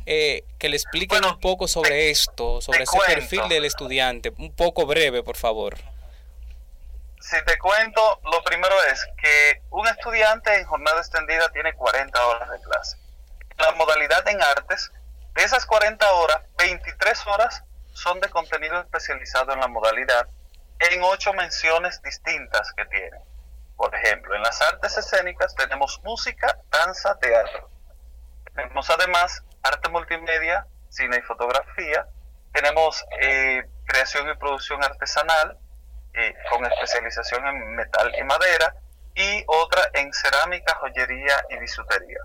eh, 0.06 0.44
que 0.60 0.70
le 0.70 0.76
expliquen 0.76 1.26
un 1.26 1.40
poco 1.40 1.68
sobre 1.68 2.10
esto, 2.10 2.62
sobre 2.62 2.84
ese 2.84 2.98
perfil 3.06 3.48
del 3.50 3.66
estudiante, 3.66 4.34
un 4.38 4.54
poco 4.56 4.86
breve, 4.86 5.24
por 5.24 5.38
favor. 5.38 5.78
Si 7.22 7.42
te 7.46 7.58
cuento, 7.58 8.20
lo 8.32 8.44
primero 8.44 8.76
es 8.92 9.08
que 9.18 9.62
un 9.70 9.88
estudiante 9.88 10.54
en 10.56 10.66
jornada 10.66 11.00
extendida 11.00 11.50
tiene 11.50 11.74
40 11.74 12.28
horas 12.28 12.50
de 12.50 12.60
clase. 12.60 12.98
La 13.58 13.72
modalidad 13.72 14.28
en 14.28 14.42
artes, 14.42 14.92
de 15.34 15.44
esas 15.44 15.66
40 15.66 16.12
horas, 16.12 16.42
23 16.58 17.28
horas 17.28 17.64
son 17.94 18.20
de 18.20 18.30
contenido 18.30 18.80
especializado 18.82 19.54
en 19.54 19.60
la 19.60 19.68
modalidad 19.68 20.28
en 20.80 21.02
ocho 21.04 21.34
menciones 21.34 22.02
distintas 22.02 22.74
que 22.74 22.86
tiene. 22.86 23.18
Por 23.78 23.94
ejemplo, 23.96 24.36
en 24.36 24.42
las 24.42 24.62
artes 24.62 24.98
escénicas 24.98 25.56
tenemos 25.56 26.02
música, 26.04 26.60
danza, 26.70 27.18
teatro. 27.20 27.70
Tenemos 28.54 28.90
además 28.90 29.44
arte 29.64 29.90
multimedia, 29.90 30.68
cine 30.90 31.18
y 31.18 31.22
fotografía. 31.22 32.06
Tenemos 32.54 33.04
eh, 33.20 33.64
creación 33.86 34.30
y 34.30 34.36
producción 34.36 34.84
artesanal 34.84 35.58
eh, 36.14 36.36
con 36.50 36.64
especialización 36.66 37.48
en 37.48 37.76
metal 37.76 38.14
y 38.18 38.24
madera 38.24 38.76
y 39.16 39.44
otra 39.48 39.82
en 39.94 40.12
cerámica, 40.14 40.76
joyería 40.76 41.44
y 41.50 41.58
bisutería. 41.58 42.20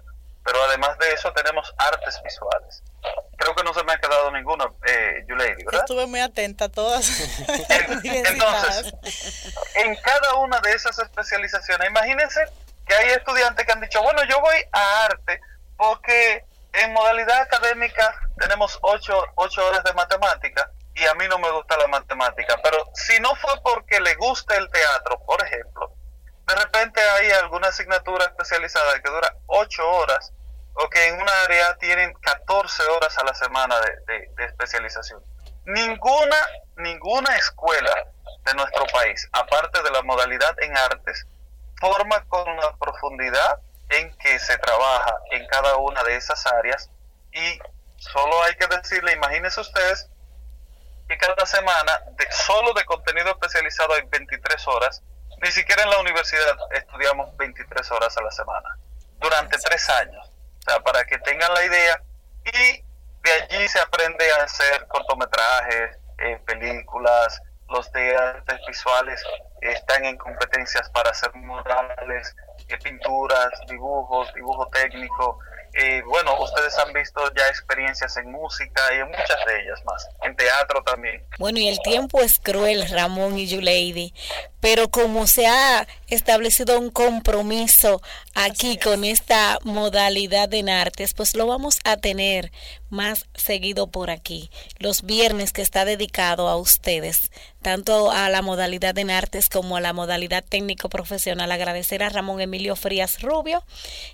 Pero 0.45 0.63
además 0.63 0.97
de 0.99 1.13
eso 1.13 1.33
tenemos 1.33 1.75
artes 1.79 2.21
visuales. 2.23 2.83
Creo 3.37 3.55
que 3.55 3.63
no 3.63 3.75
se 3.75 3.85
me 3.85 3.93
ha 3.93 3.99
quedado 3.99 4.31
ninguno, 4.33 4.77
eh, 4.87 5.25
Yulady, 5.29 5.65
¿verdad? 5.65 5.81
Estuve 5.81 6.07
muy 6.07 6.21
atenta 6.21 6.67
a 6.67 6.69
todas. 6.69 7.07
Entonces, 8.05 8.95
en 9.75 9.95
cada 9.97 10.35
una 10.37 10.59
de 10.61 10.73
esas 10.73 10.99
especializaciones, 10.99 11.89
imagínense 11.89 12.41
que 12.87 12.95
hay 12.95 13.11
estudiantes 13.11 13.65
que 13.67 13.73
han 13.73 13.81
dicho, 13.81 14.03
bueno, 14.03 14.23
yo 14.25 14.41
voy 14.41 14.57
a 14.73 15.05
arte 15.05 15.41
porque 15.77 16.48
en 16.73 16.93
modalidad 16.93 17.41
académica 17.41 18.15
tenemos 18.39 18.79
ocho, 18.83 19.25
horas 19.37 19.85
de 19.85 19.93
matemática 19.95 20.71
y 20.95 21.07
a 21.07 21.15
mí 21.15 21.27
no 21.29 21.39
me 21.39 21.51
gusta 21.51 21.77
la 21.77 21.87
matemática, 21.87 22.59
pero 22.63 22.91
si 22.95 23.21
no 23.21 23.35
fue 23.37 23.53
porque 23.63 24.01
le 24.01 24.15
gusta 24.17 24.57
el 24.57 24.69
teatro, 24.71 25.21
por 25.25 25.43
ejemplo, 25.45 25.93
de 26.47 26.55
repente 26.55 27.01
hay 27.01 27.31
alguna 27.31 27.69
asignatura 27.69 28.25
especializada 28.25 29.01
que 29.01 29.11
dura 29.11 29.35
ocho 29.47 29.89
horas 29.89 30.33
o 30.75 30.89
que 30.89 31.09
en 31.09 31.21
un 31.21 31.29
área 31.45 31.77
tienen 31.79 32.13
14 32.15 32.83
horas 32.85 33.17
a 33.19 33.25
la 33.25 33.35
semana 33.35 33.77
de, 33.81 34.31
de 34.35 34.45
especialización. 34.45 35.23
Ninguna, 35.65 36.37
ninguna 36.77 37.37
escuela 37.37 37.95
de 38.45 38.55
nuestro 38.55 38.87
país, 38.87 39.29
aparte 39.33 39.83
de 39.83 39.91
la 39.91 40.03
modalidad 40.03 40.57
en 40.63 40.77
artes, 40.77 41.27
forma 41.81 42.25
con 42.29 42.57
la 42.57 42.77
profundidad 42.77 43.61
en 43.91 44.17
que 44.19 44.39
se 44.39 44.57
trabaja 44.59 45.19
en 45.31 45.47
cada 45.47 45.77
una 45.77 46.03
de 46.05 46.17
esas 46.17 46.47
áreas. 46.47 46.91
Y 47.33 47.59
solo 47.97 48.43
hay 48.45 48.55
que 48.57 48.67
decirle, 48.67 49.13
imagínense 49.13 49.61
ustedes 49.61 50.09
que 51.09 51.17
cada 51.17 51.47
semana 51.47 52.01
de, 52.17 52.27
solo 52.31 52.73
de 52.75 52.85
contenido 52.85 53.31
especializado 53.31 53.95
hay 53.95 54.03
23 54.11 54.69
horas, 54.69 55.03
ni 55.41 55.51
siquiera 55.51 55.83
en 55.83 55.91
la 55.91 56.01
universidad 56.01 56.57
estudiamos 56.73 57.35
23 57.37 57.91
horas 57.93 58.17
a 58.17 58.23
la 58.23 58.31
semana, 58.31 58.77
durante 59.19 59.57
tres 59.59 59.89
años, 59.89 60.29
o 60.29 60.71
sea, 60.71 60.81
para 60.81 61.05
que 61.05 61.19
tengan 61.19 61.53
la 61.55 61.65
idea. 61.65 62.03
Y 62.45 62.85
de 63.23 63.33
allí 63.33 63.69
se 63.69 63.81
aprende 63.81 64.31
a 64.33 64.45
hacer 64.45 64.87
cortometrajes, 64.89 65.99
eh, 66.19 66.41
películas, 66.45 67.41
los 67.69 67.91
de 67.93 68.17
artes 68.17 68.61
visuales 68.67 69.23
están 69.61 70.05
en 70.05 70.17
competencias 70.17 70.89
para 70.91 71.11
hacer 71.11 71.35
murales, 71.35 72.35
pinturas, 72.77 73.51
dibujos, 73.69 74.33
dibujo 74.35 74.69
técnico. 74.69 75.39
Eh, 75.75 76.03
bueno, 76.07 76.41
ustedes 76.41 76.77
han 76.79 76.93
visto 76.93 77.21
ya 77.37 77.47
experiencias 77.49 78.17
en 78.17 78.33
música 78.33 78.83
y 78.95 79.01
en 79.01 79.09
muchas 79.09 79.39
de 79.47 79.63
ellas 79.63 79.83
más, 79.85 80.09
en 80.23 80.35
teatro 80.35 80.83
también. 80.83 81.25
Bueno, 81.39 81.59
y 81.59 81.69
el 81.69 81.79
tiempo 81.81 82.21
es 82.21 82.39
cruel, 82.39 82.89
Ramón 82.91 83.39
y 83.39 83.47
Yuleidi, 83.47 84.13
pero 84.61 84.91
como 84.91 85.27
se 85.27 85.47
ha 85.47 85.87
establecido 86.09 86.79
un 86.79 86.91
compromiso 86.91 88.03
aquí 88.35 88.79
con 88.79 89.05
esta 89.05 89.59
modalidad 89.63 90.53
en 90.55 90.69
artes, 90.69 91.15
pues 91.15 91.35
lo 91.35 91.47
vamos 91.47 91.79
a 91.85 91.97
tener 91.97 92.51
más 92.91 93.27
seguido 93.35 93.89
por 93.89 94.11
aquí, 94.11 94.51
los 94.79 95.03
viernes 95.03 95.53
que 95.53 95.63
está 95.63 95.85
dedicado 95.85 96.49
a 96.49 96.57
ustedes, 96.57 97.31
tanto 97.61 98.11
a 98.11 98.29
la 98.31 98.41
modalidad 98.41 98.97
en 98.99 99.11
artes 99.11 99.49
como 99.49 99.77
a 99.77 99.81
la 99.81 99.93
modalidad 99.93 100.45
técnico 100.45 100.89
profesional. 100.89 101.53
Agradecer 101.53 102.03
a 102.03 102.09
Ramón 102.09 102.41
Emilio 102.41 102.77
Frías 102.77 103.21
Rubio 103.21 103.63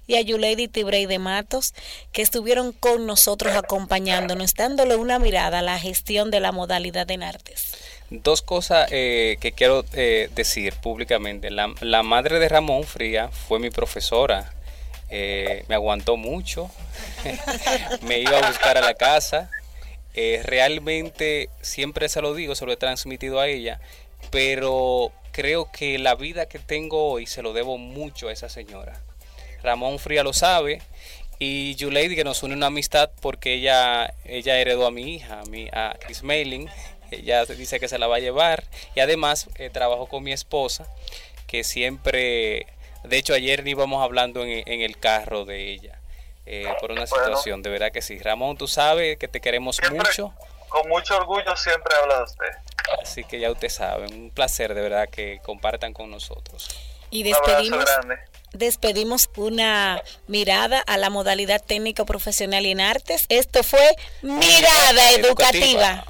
y 0.06 0.16
a 0.16 0.20
Yuleidi 0.20 0.68
Tibrey 0.68 1.06
de 1.06 1.18
Matos 1.18 1.74
que 2.12 2.22
estuvieron 2.22 2.72
con 2.72 3.06
nosotros 3.06 3.54
acompañándonos, 3.54 4.54
dándole 4.54 4.96
una 4.96 5.18
mirada 5.18 5.60
a 5.60 5.62
la 5.62 5.78
gestión 5.78 6.30
de 6.30 6.40
la 6.40 6.52
modalidad 6.52 7.10
en 7.10 7.22
artes. 7.22 7.74
Dos 8.22 8.42
cosas 8.42 8.88
eh, 8.92 9.38
que 9.40 9.52
quiero 9.52 9.84
eh, 9.92 10.28
decir 10.34 10.74
públicamente. 10.74 11.50
La, 11.50 12.02
madre 12.02 12.38
de 12.38 12.48
Ramón 12.48 12.84
Fría 12.84 13.28
fue 13.28 13.58
mi 13.58 13.70
profesora. 13.70 14.52
Eh, 15.10 15.64
me 15.68 15.74
aguantó 15.74 16.16
mucho. 16.16 16.70
me 18.02 18.20
iba 18.20 18.38
a 18.38 18.48
buscar 18.48 18.78
a 18.78 18.82
la 18.82 18.94
casa. 18.94 19.50
realmente, 20.14 21.48
siempre 21.60 22.08
se 22.08 22.22
lo 22.22 22.34
digo, 22.34 22.54
se 22.54 22.66
lo 22.66 22.72
he 22.72 22.76
transmitido 22.76 23.40
a 23.40 23.48
ella. 23.48 23.80
Pero 24.30 25.12
creo 25.32 25.70
que 25.72 25.98
la 25.98 26.14
vida 26.14 26.46
que 26.46 26.58
tengo 26.60 27.10
hoy 27.10 27.26
se 27.26 27.42
lo 27.42 27.52
debo 27.52 27.78
mucho 27.78 28.28
a 28.28 28.32
esa 28.32 28.48
señora. 28.48 29.00
Ramón 29.62 29.98
Fría 29.98 30.22
lo 30.22 30.32
sabe 30.32 30.82
y 31.38 31.76
Juleid 31.78 32.14
que 32.14 32.22
nos 32.22 32.42
une 32.42 32.54
una 32.54 32.66
amistad 32.66 33.10
porque 33.20 33.54
ella 33.54 34.14
ella 34.24 34.58
heredó 34.58 34.86
a 34.86 34.90
mi 34.90 35.14
hija, 35.14 35.40
a, 35.40 35.44
mi, 35.46 35.68
a 35.72 35.96
Chris 36.00 36.22
Mailing, 36.22 36.68
ella 37.10 37.44
dice 37.44 37.80
que 37.80 37.88
se 37.88 37.98
la 37.98 38.06
va 38.06 38.16
a 38.16 38.20
llevar 38.20 38.64
y 38.94 39.00
además 39.00 39.48
eh, 39.56 39.70
trabajó 39.70 40.06
con 40.06 40.22
mi 40.22 40.32
esposa 40.32 40.86
que 41.46 41.64
siempre, 41.64 42.66
de 43.04 43.16
hecho 43.16 43.34
ayer 43.34 43.66
íbamos 43.66 44.02
hablando 44.02 44.42
en, 44.42 44.62
en 44.66 44.80
el 44.80 44.98
carro 44.98 45.44
de 45.44 45.70
ella. 45.70 45.98
Eh, 46.46 46.66
por 46.80 46.92
una 46.92 47.06
situación, 47.06 47.62
de 47.62 47.70
verdad 47.70 47.90
que 47.90 48.02
sí. 48.02 48.18
Ramón, 48.18 48.56
tú 48.58 48.68
sabes 48.68 49.16
que 49.16 49.28
te 49.28 49.40
queremos 49.40 49.80
mucho. 49.90 50.34
Con 50.68 50.88
mucho 50.88 51.16
orgullo 51.16 51.56
siempre 51.56 51.94
habla 52.02 52.18
de 52.18 52.24
usted. 52.24 52.46
Así 53.02 53.24
que 53.24 53.40
ya 53.40 53.50
usted 53.50 53.70
sabe, 53.70 54.06
un 54.08 54.30
placer 54.30 54.74
de 54.74 54.82
verdad 54.82 55.08
que 55.08 55.40
compartan 55.42 55.94
con 55.94 56.10
nosotros. 56.10 56.68
Y 57.10 57.22
despedimos, 57.22 57.84
despedimos 58.52 59.30
una 59.36 60.02
mirada 60.26 60.80
a 60.80 60.98
la 60.98 61.08
modalidad 61.08 61.62
técnica 61.62 62.04
profesional 62.04 62.66
y 62.66 62.72
en 62.72 62.80
artes. 62.80 63.24
Esto 63.28 63.62
fue 63.62 63.96
Mirada, 64.20 65.12
educativa. 65.12 66.04